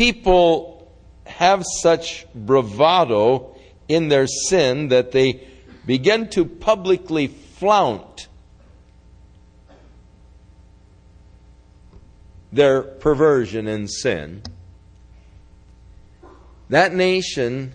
[0.00, 0.90] people
[1.26, 3.54] have such bravado
[3.86, 5.46] in their sin that they
[5.84, 8.26] begin to publicly flaunt
[12.50, 14.42] their perversion and sin,
[16.70, 17.74] that nation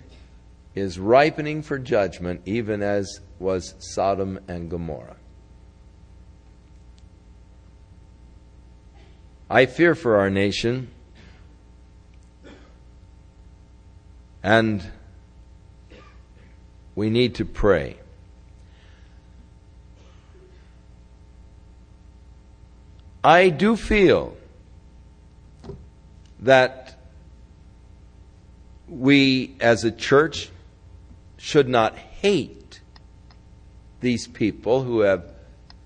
[0.74, 5.18] is ripening for judgment, even as was Sodom and Gomorrah.
[9.48, 10.90] I fear for our nation
[14.46, 14.84] And
[16.94, 17.98] we need to pray.
[23.24, 24.38] I do feel
[26.42, 26.96] that
[28.88, 30.52] we as a church
[31.38, 32.82] should not hate
[34.02, 35.26] these people who have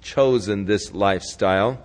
[0.02, 1.82] chosen this lifestyle.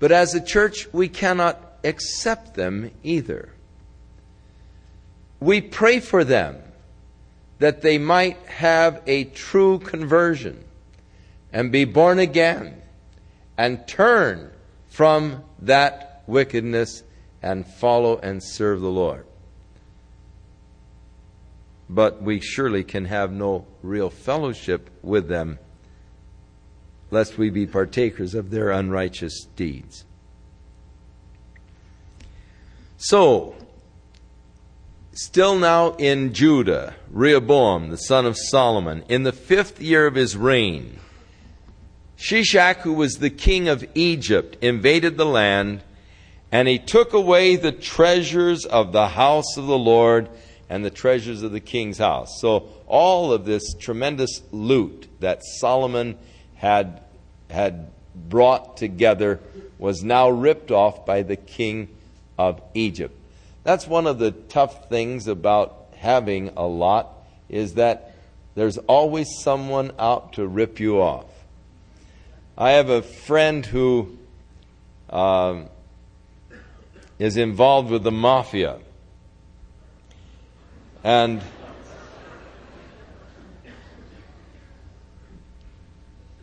[0.00, 3.50] But as a church, we cannot accept them either
[5.40, 6.56] we pray for them
[7.58, 10.64] that they might have a true conversion
[11.52, 12.80] and be born again
[13.56, 14.50] and turn
[14.88, 17.02] from that wickedness
[17.42, 19.26] and follow and serve the Lord.
[21.88, 25.58] But we surely can have no real fellowship with them
[27.10, 30.04] lest we be partakers of their unrighteous deeds.
[32.98, 33.54] So,
[35.20, 40.36] Still now in Judah, Rehoboam, the son of Solomon, in the fifth year of his
[40.36, 41.00] reign,
[42.16, 45.82] Shishak, who was the king of Egypt, invaded the land,
[46.52, 50.28] and he took away the treasures of the house of the Lord
[50.70, 52.40] and the treasures of the king's house.
[52.40, 56.16] So all of this tremendous loot that Solomon
[56.54, 57.02] had,
[57.50, 59.40] had brought together
[59.80, 61.88] was now ripped off by the king
[62.38, 63.17] of Egypt.
[63.64, 67.12] That's one of the tough things about having a lot
[67.48, 68.14] is that
[68.54, 71.26] there's always someone out to rip you off.
[72.56, 74.18] I have a friend who
[75.10, 75.68] um,
[77.18, 78.78] is involved with the mafia.
[81.04, 81.40] And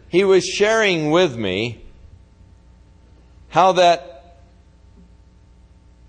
[0.07, 1.83] he was sharing with me
[3.49, 4.14] how that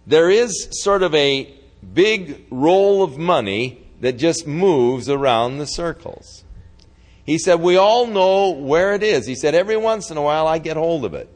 [0.06, 1.52] there is sort of a
[1.92, 6.44] big roll of money that just moves around the circles.
[7.24, 9.26] He said, We all know where it is.
[9.26, 11.28] He said, Every once in a while I get hold of it.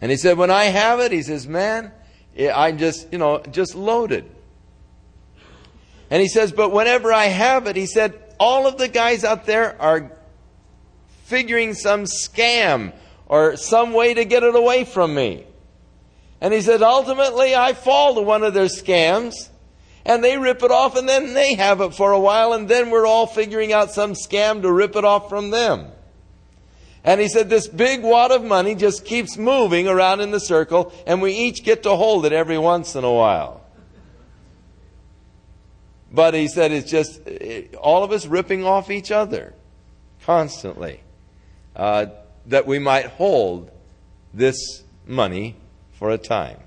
[0.00, 1.92] And he said, When I have it, he says, Man,
[2.54, 4.24] I'm just, you know, just loaded.
[6.10, 9.46] And he says, But whenever I have it, he said, all of the guys out
[9.46, 10.12] there are
[11.24, 12.92] figuring some scam
[13.26, 15.44] or some way to get it away from me.
[16.40, 19.48] And he said, ultimately, I fall to one of their scams,
[20.04, 22.90] and they rip it off, and then they have it for a while, and then
[22.90, 25.86] we're all figuring out some scam to rip it off from them.
[27.04, 30.92] And he said, this big wad of money just keeps moving around in the circle,
[31.06, 33.62] and we each get to hold it every once in a while.
[36.12, 37.20] But he said, it's just
[37.80, 39.54] all of us ripping off each other
[40.22, 41.00] constantly.
[41.74, 42.06] Uh,
[42.46, 43.70] that we might hold
[44.34, 45.54] this money
[45.98, 46.60] for a time.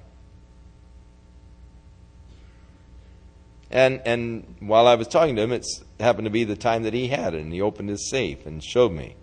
[3.71, 5.65] And, and while I was talking to him, it
[5.99, 8.61] happened to be the time that he had it, and he opened his safe and
[8.61, 9.15] showed me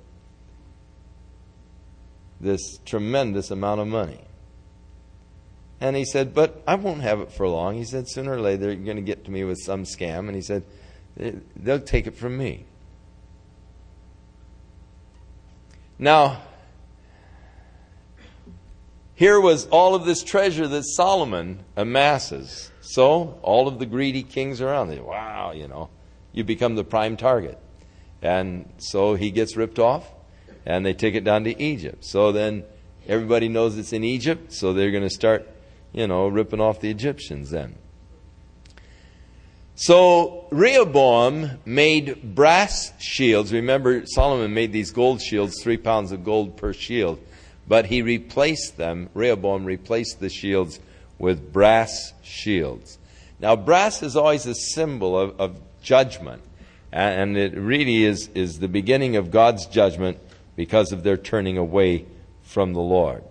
[2.41, 4.25] this tremendous amount of money.
[5.81, 7.75] And he said, But I won't have it for long.
[7.75, 10.21] He said, Sooner or later, you're going to get to me with some scam.
[10.21, 10.65] And he said,
[11.17, 12.65] They'll take it from me.
[15.99, 16.43] Now,
[19.19, 22.71] here was all of this treasure that Solomon amasses.
[22.81, 25.91] So, all of the greedy kings around, they, wow, you know,
[26.33, 27.59] you become the prime target.
[28.23, 30.09] And so he gets ripped off,
[30.65, 32.05] and they take it down to Egypt.
[32.05, 32.63] So then
[33.09, 35.49] everybody knows it's in Egypt, so they're going to start,
[35.93, 37.75] you know, ripping off the Egyptians then.
[39.75, 43.53] So Rehoboam made brass shields.
[43.53, 47.19] Remember, Solomon made these gold shields, three pounds of gold per shield.
[47.69, 50.81] But he replaced them, Rehoboam replaced the shields
[51.19, 52.99] with brass shields.
[53.39, 56.43] Now, brass is always a symbol of, of judgment,
[56.91, 60.19] and it really is, is the beginning of God's judgment
[60.57, 62.07] because of their turning away
[62.43, 63.23] from the Lord.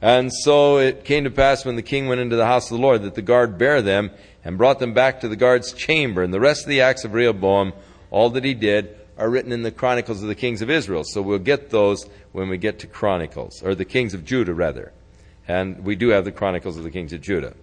[0.00, 2.82] And so it came to pass when the king went into the house of the
[2.82, 4.10] Lord that the guard bare them
[4.44, 6.22] and brought them back to the guard's chamber.
[6.22, 7.72] And the rest of the acts of Rehoboam,
[8.10, 11.04] all that he did, are written in the Chronicles of the Kings of Israel.
[11.04, 14.92] So we'll get those when we get to Chronicles, or the Kings of Judah, rather.
[15.48, 17.54] And we do have the Chronicles of the Kings of Judah.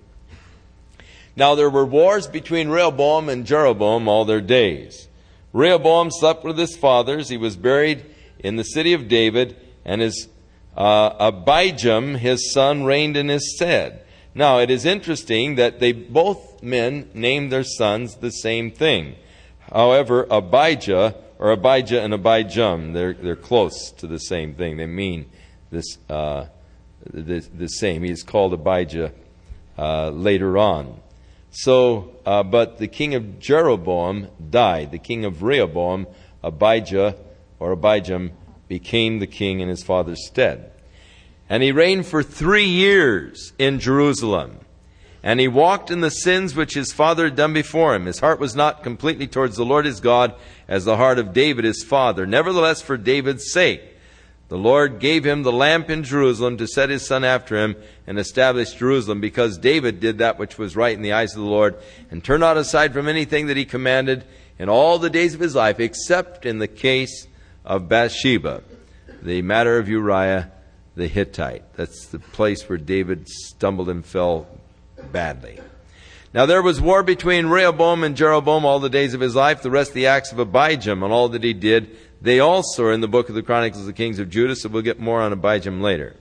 [1.36, 5.08] Now there were wars between Rehoboam and Jeroboam all their days.
[5.52, 7.30] Rehoboam slept with his fathers.
[7.30, 8.06] He was buried
[8.40, 9.56] in the city of David,
[9.86, 10.28] and his
[10.76, 14.04] uh, Abijam, his son, reigned in his stead.
[14.36, 19.16] Now it is interesting that they both men named their sons the same thing.
[19.72, 24.78] However, Abijah or Abijah and Abijam, they're, they're close to the same thing.
[24.78, 25.30] They mean
[25.72, 26.46] this, uh,
[27.06, 28.04] the, the same.
[28.04, 29.12] He is called Abijah
[29.78, 31.02] uh, later on.
[31.52, 34.92] So, uh, but the king of Jeroboam died.
[34.92, 36.08] The king of Rehoboam,
[36.42, 37.18] Abijah
[37.60, 38.32] or Abijam,
[38.70, 40.72] became the king in his father's stead.
[41.50, 44.63] And he reigned for three years in Jerusalem.
[45.24, 48.06] And he walked in the sins which his father had done before him.
[48.08, 50.36] His heart was not completely towards the Lord his God
[50.68, 52.26] as the heart of David his father.
[52.26, 53.82] Nevertheless, for David's sake,
[54.50, 58.20] the Lord gave him the lamp in Jerusalem to set his son after him and
[58.20, 61.78] establish Jerusalem, because David did that which was right in the eyes of the Lord,
[62.12, 64.26] and turned not aside from anything that he commanded
[64.60, 67.28] in all the days of his life, except in the case
[67.64, 68.62] of Bathsheba,
[69.22, 70.52] the matter of Uriah
[70.96, 71.74] the Hittite.
[71.76, 74.48] That's the place where David stumbled and fell
[75.12, 75.60] badly.
[76.34, 79.62] Now there was war between Rehoboam and Jeroboam all the days of his life.
[79.62, 82.94] The rest of the acts of Abijam and all that he did, they also are
[82.94, 85.22] in the book of the Chronicles of the Kings of Judah, so we'll get more
[85.22, 86.16] on Abijam later.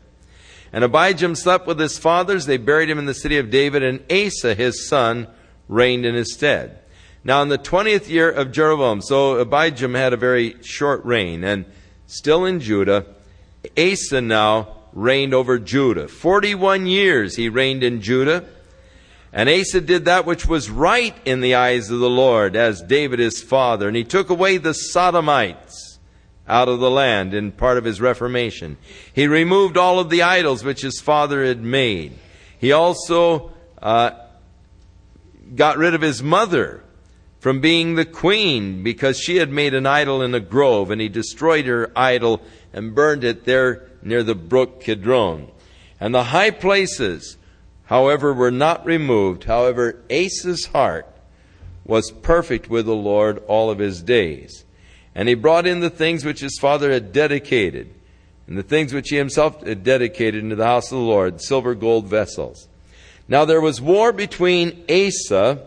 [0.72, 2.46] And Abijam slept with his fathers.
[2.46, 5.28] They buried him in the city of David, and Asa, his son,
[5.68, 6.78] reigned in his stead.
[7.24, 11.64] Now, in the 20th year of Jeroboam, so Abijam had a very short reign, and
[12.06, 13.06] still in Judah,
[13.78, 16.08] Asa now reigned over Judah.
[16.08, 18.44] 41 years he reigned in Judah.
[19.32, 23.18] And Asa did that which was right in the eyes of the Lord, as David
[23.18, 23.88] his father.
[23.88, 25.98] And he took away the Sodomites
[26.46, 28.76] out of the land in part of his reformation.
[29.12, 32.12] He removed all of the idols which his father had made.
[32.58, 34.10] He also uh,
[35.54, 36.82] got rid of his mother
[37.40, 41.08] from being the queen because she had made an idol in a grove, and he
[41.08, 42.42] destroyed her idol
[42.72, 45.48] and burned it there near the brook Kidron.
[45.98, 47.36] And the high places
[47.92, 49.44] however, were not removed.
[49.44, 51.06] However, Asa's heart
[51.84, 54.64] was perfect with the Lord all of his days.
[55.14, 57.92] And he brought in the things which his father had dedicated,
[58.46, 61.74] and the things which he himself had dedicated into the house of the Lord, silver,
[61.74, 62.66] gold vessels.
[63.28, 65.62] Now there was war between Asa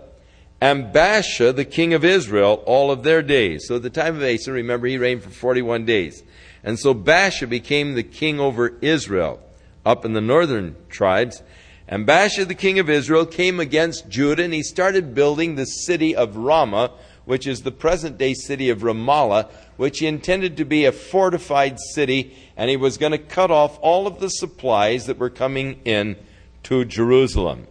[0.60, 3.68] and Baasha, the king of Israel, all of their days.
[3.68, 6.24] So at the time of Asa, remember, he reigned for 41 days.
[6.64, 9.40] And so Baasha became the king over Israel
[9.86, 11.44] up in the northern tribes.
[11.88, 16.16] And Baasha, the king of Israel, came against Judah and he started building the city
[16.16, 16.92] of Ramah,
[17.26, 21.80] which is the present day city of Ramallah, which he intended to be a fortified
[21.94, 25.82] city, and he was going to cut off all of the supplies that were coming
[25.86, 26.16] in
[26.64, 27.68] to Jerusalem.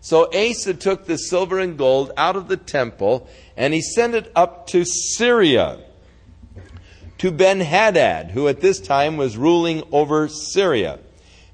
[0.00, 4.30] So Asa took the silver and gold out of the temple and he sent it
[4.34, 5.80] up to Syria,
[7.18, 11.00] to Ben Hadad, who at this time was ruling over Syria.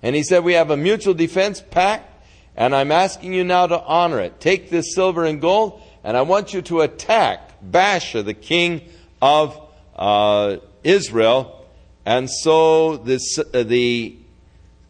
[0.04, 3.82] And he said, We have a mutual defense pact, and I'm asking you now to
[3.82, 4.38] honor it.
[4.38, 8.82] Take this silver and gold, and I want you to attack Baasha, the king
[9.22, 9.58] of
[9.96, 11.66] uh, Israel.
[12.04, 14.14] And so this, uh, the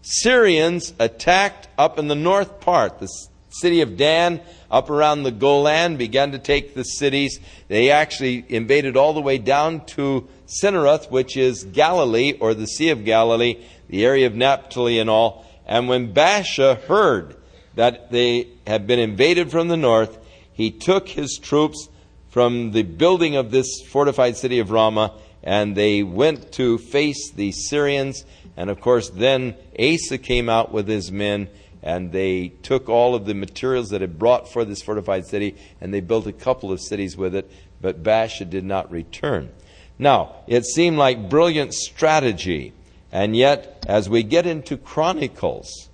[0.03, 3.09] Syrians attacked up in the north part, the
[3.51, 7.39] city of Dan, up around the Golan, began to take the cities.
[7.69, 10.29] They actually invaded all the way down to
[10.61, 15.45] Cinneroth, which is Galilee, or the Sea of Galilee, the area of Naphtali and all.
[15.67, 17.37] And when Baasha heard
[17.75, 20.19] that they had been invaded from the north,
[20.53, 21.89] he took his troops
[22.29, 25.13] from the building of this fortified city of Ramah,
[25.43, 28.25] and they went to face the Syrians.
[28.57, 31.49] And of course, then Asa came out with his men,
[31.83, 35.93] and they took all of the materials that had brought for this fortified city, and
[35.93, 37.51] they built a couple of cities with it,
[37.81, 39.51] but Baasha did not return.
[39.99, 42.73] Now, it seemed like brilliant strategy,
[43.15, 45.89] and yet, as we get into Chronicles,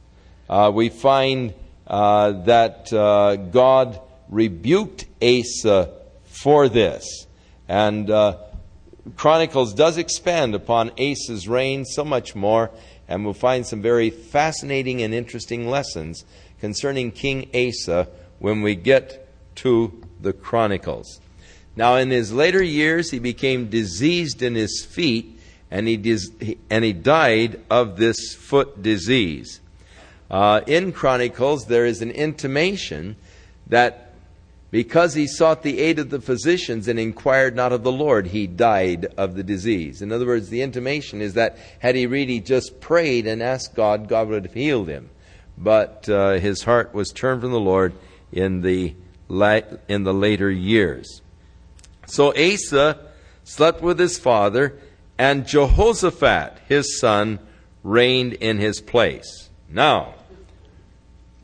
[0.48, 1.52] uh, we find
[1.86, 5.92] uh, that uh, God rebuked Asa
[6.24, 7.26] for this.
[7.68, 8.38] And uh,
[9.16, 12.70] Chronicles does expand upon Asa's reign so much more,
[13.06, 16.24] and we'll find some very fascinating and interesting lessons
[16.58, 21.20] concerning King Asa when we get to the Chronicles.
[21.76, 25.38] Now, in his later years, he became diseased in his feet,
[25.70, 26.30] and he, dis-
[26.68, 29.60] and he died of this foot disease.
[30.30, 33.16] Uh, in Chronicles, there is an intimation
[33.66, 34.10] that
[34.70, 38.46] because he sought the aid of the physicians and inquired not of the Lord, he
[38.46, 40.00] died of the disease.
[40.00, 44.08] In other words, the intimation is that had he really just prayed and asked God,
[44.08, 45.10] God would have healed him.
[45.58, 47.94] But uh, his heart was turned from the Lord
[48.30, 48.94] in the,
[49.28, 51.20] la- in the later years.
[52.06, 52.98] So Asa
[53.42, 54.78] slept with his father,
[55.20, 57.40] and Jehoshaphat, his son,
[57.82, 59.50] reigned in his place.
[59.68, 60.14] Now,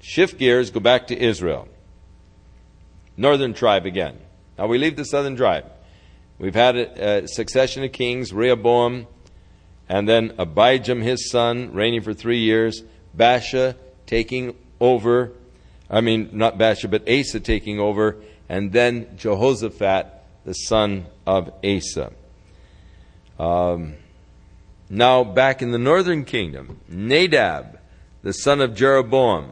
[0.01, 1.69] shift gears, go back to Israel
[3.19, 4.19] northern tribe again.
[4.59, 5.65] Now we leave the southern tribe.
[6.39, 9.07] We've had a, a succession of kings, Rehoboam,
[9.89, 12.83] and then Abijam, his son, reigning for three years,
[13.17, 13.77] Baasha
[14.07, 15.33] taking over,
[15.89, 18.17] I mean, not Baasha, but Asa taking over,
[18.49, 20.07] and then Jehoshaphat,
[20.45, 22.13] the son of Asa.
[23.39, 23.95] Um,
[24.89, 27.79] now, back in the northern kingdom, Nadab,
[28.23, 29.51] the son of Jeroboam.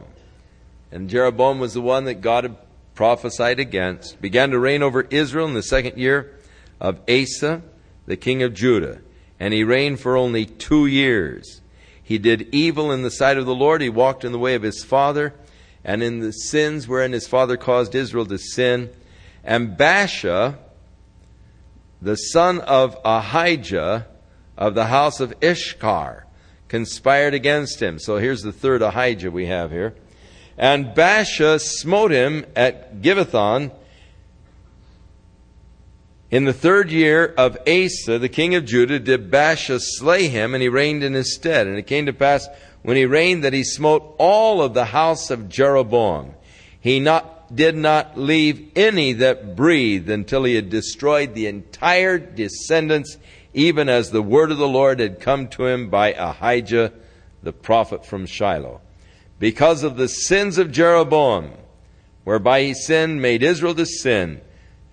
[0.91, 2.57] And Jeroboam was the one that God had
[2.93, 6.33] prophesied against, began to reign over Israel in the second year
[6.79, 7.61] of Asa,
[8.05, 9.01] the king of Judah.
[9.39, 11.61] And he reigned for only two years.
[12.01, 13.81] He did evil in the sight of the Lord.
[13.81, 15.33] He walked in the way of his father
[15.83, 18.89] and in the sins wherein his father caused Israel to sin.
[19.43, 20.57] And Baasha,
[22.05, 24.05] the son of Ahijah
[24.55, 26.27] of the house of Issachar,
[26.67, 27.97] conspired against him.
[27.97, 29.95] So here's the third Ahijah we have here.
[30.55, 33.71] And Baasha smote him at Gibbethon
[36.29, 40.61] in the third year of Asa, the king of Judah, did Baasha slay him, and
[40.61, 41.65] he reigned in his stead.
[41.65, 42.47] And it came to pass
[42.83, 46.35] when he reigned that he smote all of the house of Jeroboam.
[46.79, 53.17] He not, did not leave any that breathed until he had destroyed the entire descendants,
[53.53, 56.91] even as the word of the Lord had come to him by Ahijah
[57.43, 58.81] the prophet from Shiloh
[59.39, 61.51] because of the sins of Jeroboam,
[62.23, 64.41] whereby he sinned, made Israel to sin,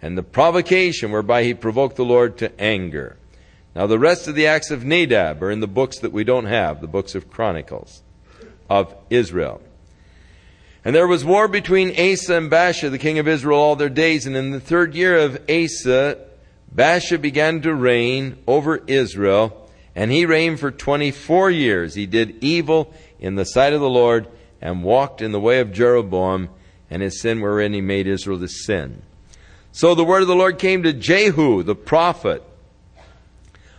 [0.00, 3.16] and the provocation whereby he provoked the Lord to anger.
[3.74, 6.46] Now, the rest of the acts of Nadab are in the books that we don't
[6.46, 8.02] have, the books of Chronicles
[8.68, 9.62] of Israel.
[10.84, 14.26] And there was war between Asa and Baasha, the king of Israel, all their days.
[14.26, 16.18] And in the third year of Asa,
[16.74, 21.94] Baasha began to reign over Israel, and he reigned for 24 years.
[21.94, 24.26] He did evil in the sight of the Lord
[24.60, 26.48] and walked in the way of Jeroboam
[26.90, 29.02] and his sin wherein he made Israel to sin.
[29.70, 32.42] So the word of the Lord came to Jehu, the prophet,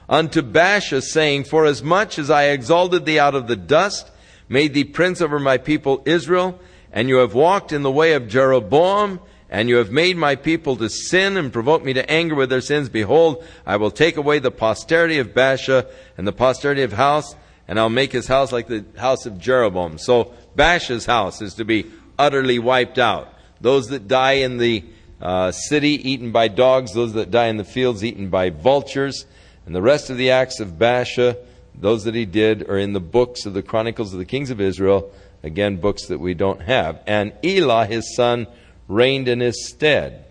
[0.09, 4.09] unto Baasha, saying, For as much as I exalted thee out of the dust,
[4.49, 6.59] made thee prince over my people Israel,
[6.93, 10.75] and you have walked in the way of Jeroboam, and you have made my people
[10.77, 14.39] to sin and provoke me to anger with their sins, behold, I will take away
[14.39, 15.87] the posterity of Baasha
[16.17, 17.35] and the posterity of house,
[17.67, 19.97] and I'll make his house like the house of Jeroboam.
[19.97, 23.33] So Baasha's house is to be utterly wiped out.
[23.59, 24.83] Those that die in the
[25.21, 29.25] uh, city eaten by dogs, those that die in the fields eaten by vultures,
[29.65, 31.37] and the rest of the acts of Baasha,
[31.75, 34.61] those that he did, are in the books of the Chronicles of the Kings of
[34.61, 37.01] Israel, again, books that we don't have.
[37.05, 38.47] And Elah, his son,
[38.87, 40.25] reigned in his stead.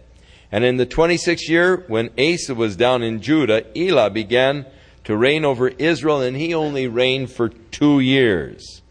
[0.50, 4.66] And in the 26th year, when Asa was down in Judah, Elah began
[5.04, 8.82] to reign over Israel, and he only reigned for two years.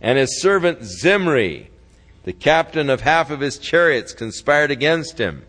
[0.00, 1.70] And his servant Zimri,
[2.24, 5.44] the captain of half of his chariots, conspired against him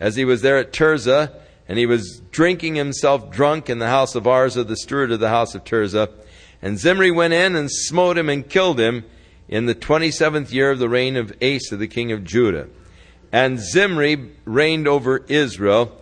[0.00, 1.32] as he was there at Tirzah,
[1.68, 5.28] and he was drinking himself drunk in the house of Arza, the steward of the
[5.28, 6.08] house of Tirzah.
[6.62, 9.04] And Zimri went in and smote him and killed him
[9.48, 12.68] in the 27th year of the reign of Asa, the king of Judah.
[13.30, 16.00] And Zimri reigned over Israel.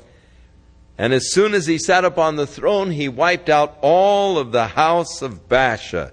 [0.96, 4.68] And as soon as he sat upon the throne, he wiped out all of the
[4.68, 6.12] house of Baasha,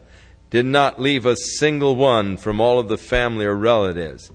[0.50, 4.32] did not leave a single one from all of the family or relatives.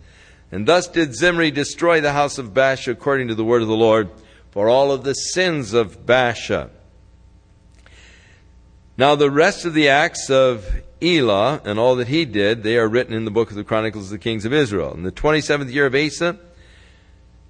[0.53, 3.74] And thus did Zimri destroy the house of Baasha according to the word of the
[3.74, 4.09] Lord
[4.59, 6.69] for all of the sins of Baasha.
[8.97, 12.89] Now, the rest of the acts of Elah and all that he did, they are
[12.89, 14.95] written in the book of the Chronicles of the Kings of Israel.
[14.95, 16.41] In the 27th year of Asa,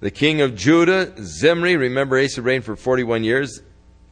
[0.01, 3.63] the king of Judah, Zimri, remember Asa reigned for 41 years.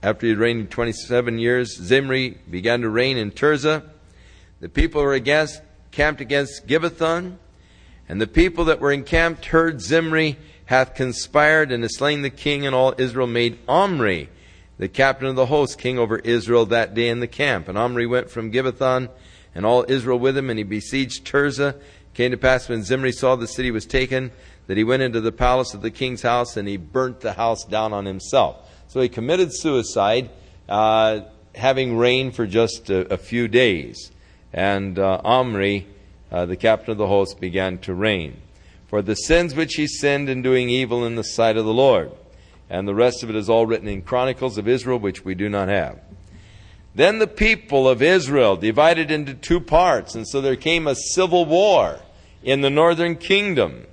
[0.02, 3.84] After he had reigned 27 years, Zimri began to reign in Tirzah.
[4.60, 5.62] The people were against,
[5.92, 7.38] camped against Gibbethon,
[8.10, 12.66] and the people that were encamped heard Zimri hath conspired and has slain the king,
[12.66, 14.30] and all Israel made Omri,
[14.78, 17.68] the captain of the host, king over Israel that day in the camp.
[17.68, 19.10] And Omri went from Gibbethon,
[19.54, 21.76] and all Israel with him, and he besieged Tirzah.
[22.14, 24.32] came to pass when Zimri saw the city was taken,
[24.68, 27.64] that he went into the palace of the king's house, and he burnt the house
[27.64, 28.70] down on himself.
[28.88, 30.30] So he committed suicide,
[30.70, 31.22] uh,
[31.56, 34.12] having reigned for just a, a few days.
[34.54, 35.88] And uh, Omri
[36.32, 38.42] uh, the captain of the host, began to reign.
[38.88, 42.12] For the sins which he sinned in doing evil in the sight of the Lord.
[42.70, 45.50] And the rest of it is all written in Chronicles of Israel, which we do
[45.50, 46.00] not have.
[46.96, 51.46] Then the people of Israel divided into two parts, and so there came a civil
[51.46, 52.00] war
[52.44, 53.86] in the northern kingdom.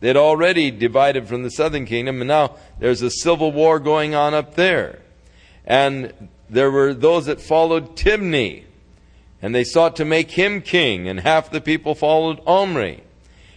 [0.00, 4.34] They'd already divided from the southern kingdom, and now there's a civil war going on
[4.34, 5.00] up there.
[5.64, 8.64] And there were those that followed Tibni,
[9.40, 13.02] and they sought to make him king, and half the people followed Omri.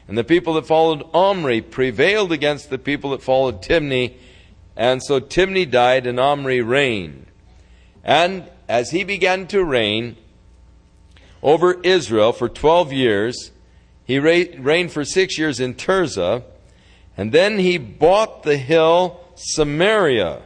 [0.07, 4.15] And the people that followed Omri prevailed against the people that followed Tibni.
[4.75, 7.27] and so Tibni died and Omri reigned.
[8.03, 10.17] And as he began to reign
[11.41, 13.51] over Israel for 12 years,
[14.05, 16.43] he reigned for six years in Tirzah,
[17.15, 20.41] and then he bought the hill Samaria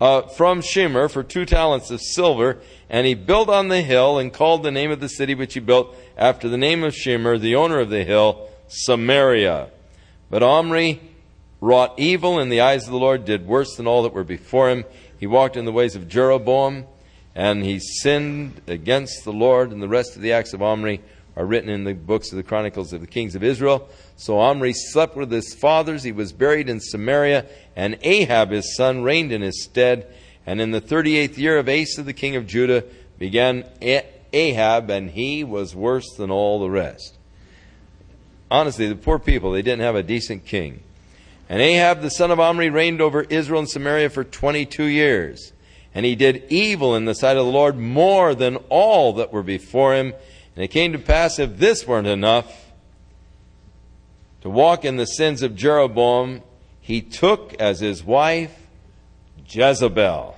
[0.00, 2.58] uh, from Shemer for two talents of silver,
[2.88, 5.60] and he built on the hill and called the name of the city which he
[5.60, 9.68] built after the name of Shemer, the owner of the hill, Samaria.
[10.30, 11.00] But Omri
[11.60, 14.70] wrought evil in the eyes of the Lord, did worse than all that were before
[14.70, 14.84] him.
[15.20, 16.86] He walked in the ways of Jeroboam,
[17.34, 21.00] and he sinned against the Lord, and the rest of the acts of Omri
[21.36, 23.88] are written in the books of the Chronicles of the Kings of Israel.
[24.16, 26.02] So Omri slept with his fathers.
[26.02, 27.46] He was buried in Samaria,
[27.76, 30.12] and Ahab his son reigned in his stead.
[30.44, 32.84] And in the 38th year of Asa, the king of Judah,
[33.18, 33.64] began
[34.32, 37.16] Ahab, and he was worse than all the rest.
[38.52, 40.82] Honestly, the poor people, they didn't have a decent king.
[41.48, 45.54] And Ahab, the son of Omri, reigned over Israel and Samaria for 22 years.
[45.94, 49.42] And he did evil in the sight of the Lord more than all that were
[49.42, 50.12] before him.
[50.54, 52.72] And it came to pass, if this weren't enough,
[54.42, 56.42] to walk in the sins of Jeroboam,
[56.78, 58.54] he took as his wife
[59.48, 60.36] Jezebel,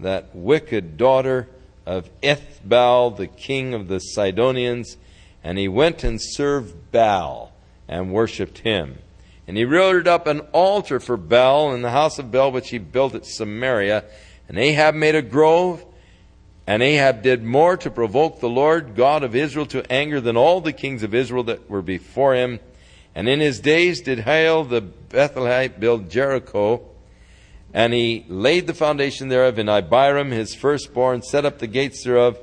[0.00, 1.48] that wicked daughter
[1.86, 4.98] of Ethbaal, the king of the Sidonians,
[5.46, 7.52] and he went and served Baal
[7.86, 8.98] and worshipped him.
[9.46, 12.78] And he reared up an altar for Baal in the house of Baal, which he
[12.78, 14.02] built at Samaria.
[14.48, 15.86] And Ahab made a grove,
[16.66, 20.60] and Ahab did more to provoke the Lord God of Israel to anger than all
[20.60, 22.58] the kings of Israel that were before him.
[23.14, 26.82] And in his days did Hiel the Bethelite build Jericho,
[27.72, 32.36] and he laid the foundation thereof in Abiram, his firstborn, set up the gates thereof,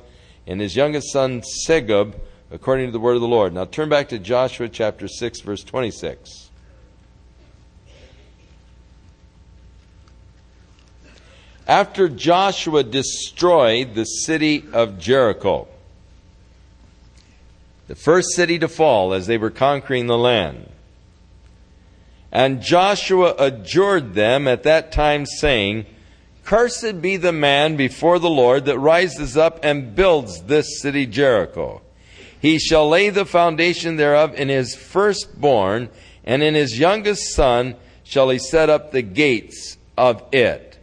[0.47, 2.15] and his youngest son Segub,
[2.53, 3.51] according to the word of the Lord.
[3.51, 6.51] Now turn back to Joshua chapter 6, verse 26.
[11.67, 15.67] After Joshua destroyed the city of Jericho,
[17.87, 20.69] the first city to fall as they were conquering the land.
[22.31, 25.85] And Joshua adjured them at that time, saying,
[26.43, 31.81] Cursed be the man before the Lord that rises up and builds this city Jericho.
[32.43, 35.89] He shall lay the foundation thereof in his firstborn,
[36.25, 40.77] and in his youngest son shall he set up the gates of it.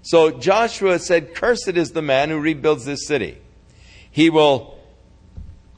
[0.00, 3.36] So Joshua said, Cursed is the man who rebuilds this city.
[4.10, 4.78] He will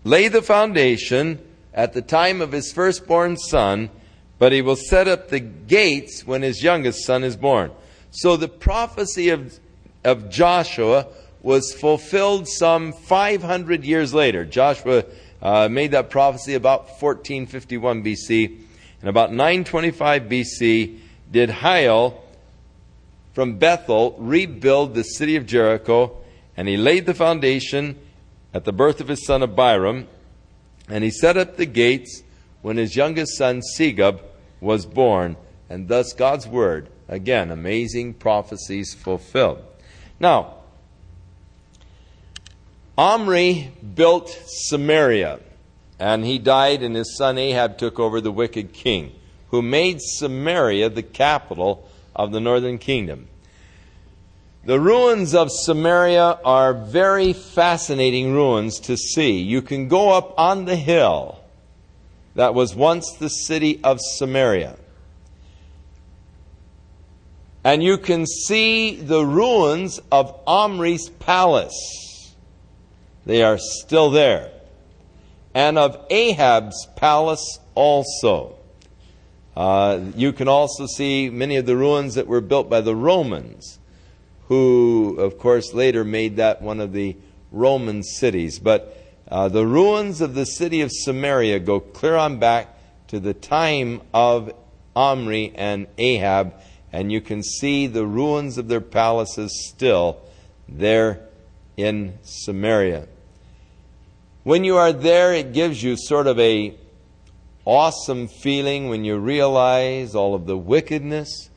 [0.05, 1.45] lay the foundation
[1.75, 3.91] at the time of his firstborn son,
[4.39, 7.73] but he will set up the gates when his youngest son is born.
[8.13, 9.59] So the prophecy of,
[10.05, 11.09] of Joshua
[11.43, 14.45] was fulfilled some 500 years later.
[14.45, 15.05] Joshua
[15.41, 18.61] uh, made that prophecy about 1451 BC.
[19.01, 20.99] And about 925 BC,
[21.31, 22.21] did Hiel
[23.33, 26.17] from Bethel rebuild the city of Jericho,
[26.57, 27.97] and he laid the foundation
[28.53, 30.09] at the birth of his son Abiram,
[30.89, 32.23] and he set up the gates
[32.63, 34.21] when his youngest son Segub
[34.61, 35.37] was born,
[35.69, 39.63] and thus God's word, again, amazing prophecies fulfilled.
[40.19, 40.55] Now,
[42.99, 45.39] Omri built Samaria,
[46.01, 49.13] and he died, and his son Ahab took over the wicked king,
[49.51, 53.29] who made Samaria the capital of the northern kingdom.
[54.65, 59.39] The ruins of Samaria are very fascinating ruins to see.
[59.39, 61.39] You can go up on the hill
[62.35, 64.77] that was once the city of Samaria.
[67.63, 72.08] And you can see the ruins of Omri's palace.
[73.29, 74.51] They are still there.
[75.53, 78.57] And of Ahab's palace also.
[79.55, 83.81] Uh, you can also see many of the ruins that were built by the Romans,
[84.47, 87.19] who, of course, later made that one of the
[87.53, 88.59] Roman cities.
[88.59, 88.97] But
[89.31, 92.79] uh, the ruins of the city of Samaria go clear on back
[93.09, 94.55] to the time of
[94.97, 96.55] Omri and Ahab,
[96.95, 100.19] and you can see the ruins of their palaces still
[100.67, 101.29] there
[101.77, 103.07] in Samaria.
[104.49, 106.75] When you are there, it gives you sort of a
[107.67, 111.51] awesome feeling when you realize all of the wickedness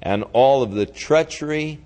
[0.00, 1.80] and all of the treachery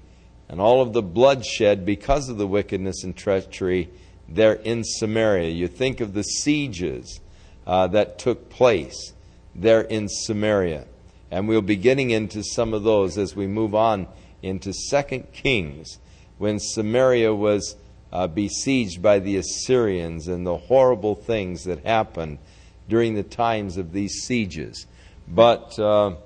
[0.48, 3.90] and all of the bloodshed because of the wickedness and treachery
[4.28, 5.50] there in Samaria.
[5.50, 7.18] You think of the sieges
[7.66, 9.14] uh, that took place
[9.52, 10.86] there in Samaria.
[11.28, 14.06] And we'll be getting into some of those as we move on
[14.44, 15.98] into Second Kings
[16.38, 17.74] when Samaria was
[18.12, 22.38] uh, besieged by the Assyrians and the horrible things that happened
[22.88, 24.86] during the times of these sieges.
[25.28, 26.16] But uh,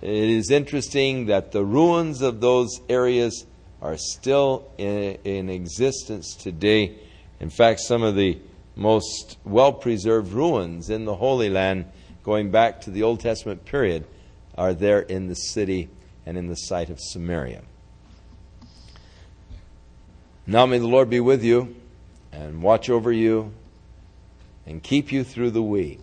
[0.00, 3.46] it is interesting that the ruins of those areas
[3.82, 6.96] are still in, in existence today.
[7.40, 8.38] In fact, some of the
[8.76, 11.86] most well preserved ruins in the Holy Land,
[12.22, 14.04] going back to the Old Testament period,
[14.56, 15.88] are there in the city
[16.24, 17.62] and in the site of Samaria.
[20.50, 21.76] Now may the Lord be with you
[22.32, 23.52] and watch over you
[24.64, 26.00] and keep you through the week.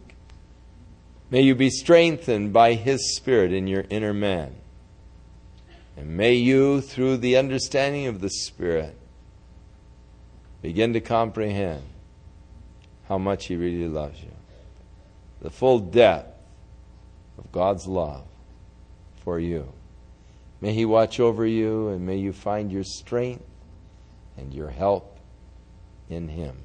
[1.32, 4.54] May you be strengthened by His Spirit in your inner man.
[5.98, 8.96] And may you, through the understanding of the Spirit,
[10.62, 11.82] begin to comprehend
[13.08, 14.32] how much He really loves you.
[15.42, 16.38] The full depth
[17.40, 18.26] of God's love
[19.24, 19.74] for you.
[20.62, 23.44] May He watch over you and may you find your strength
[24.38, 25.20] and your help
[26.10, 26.65] in Him.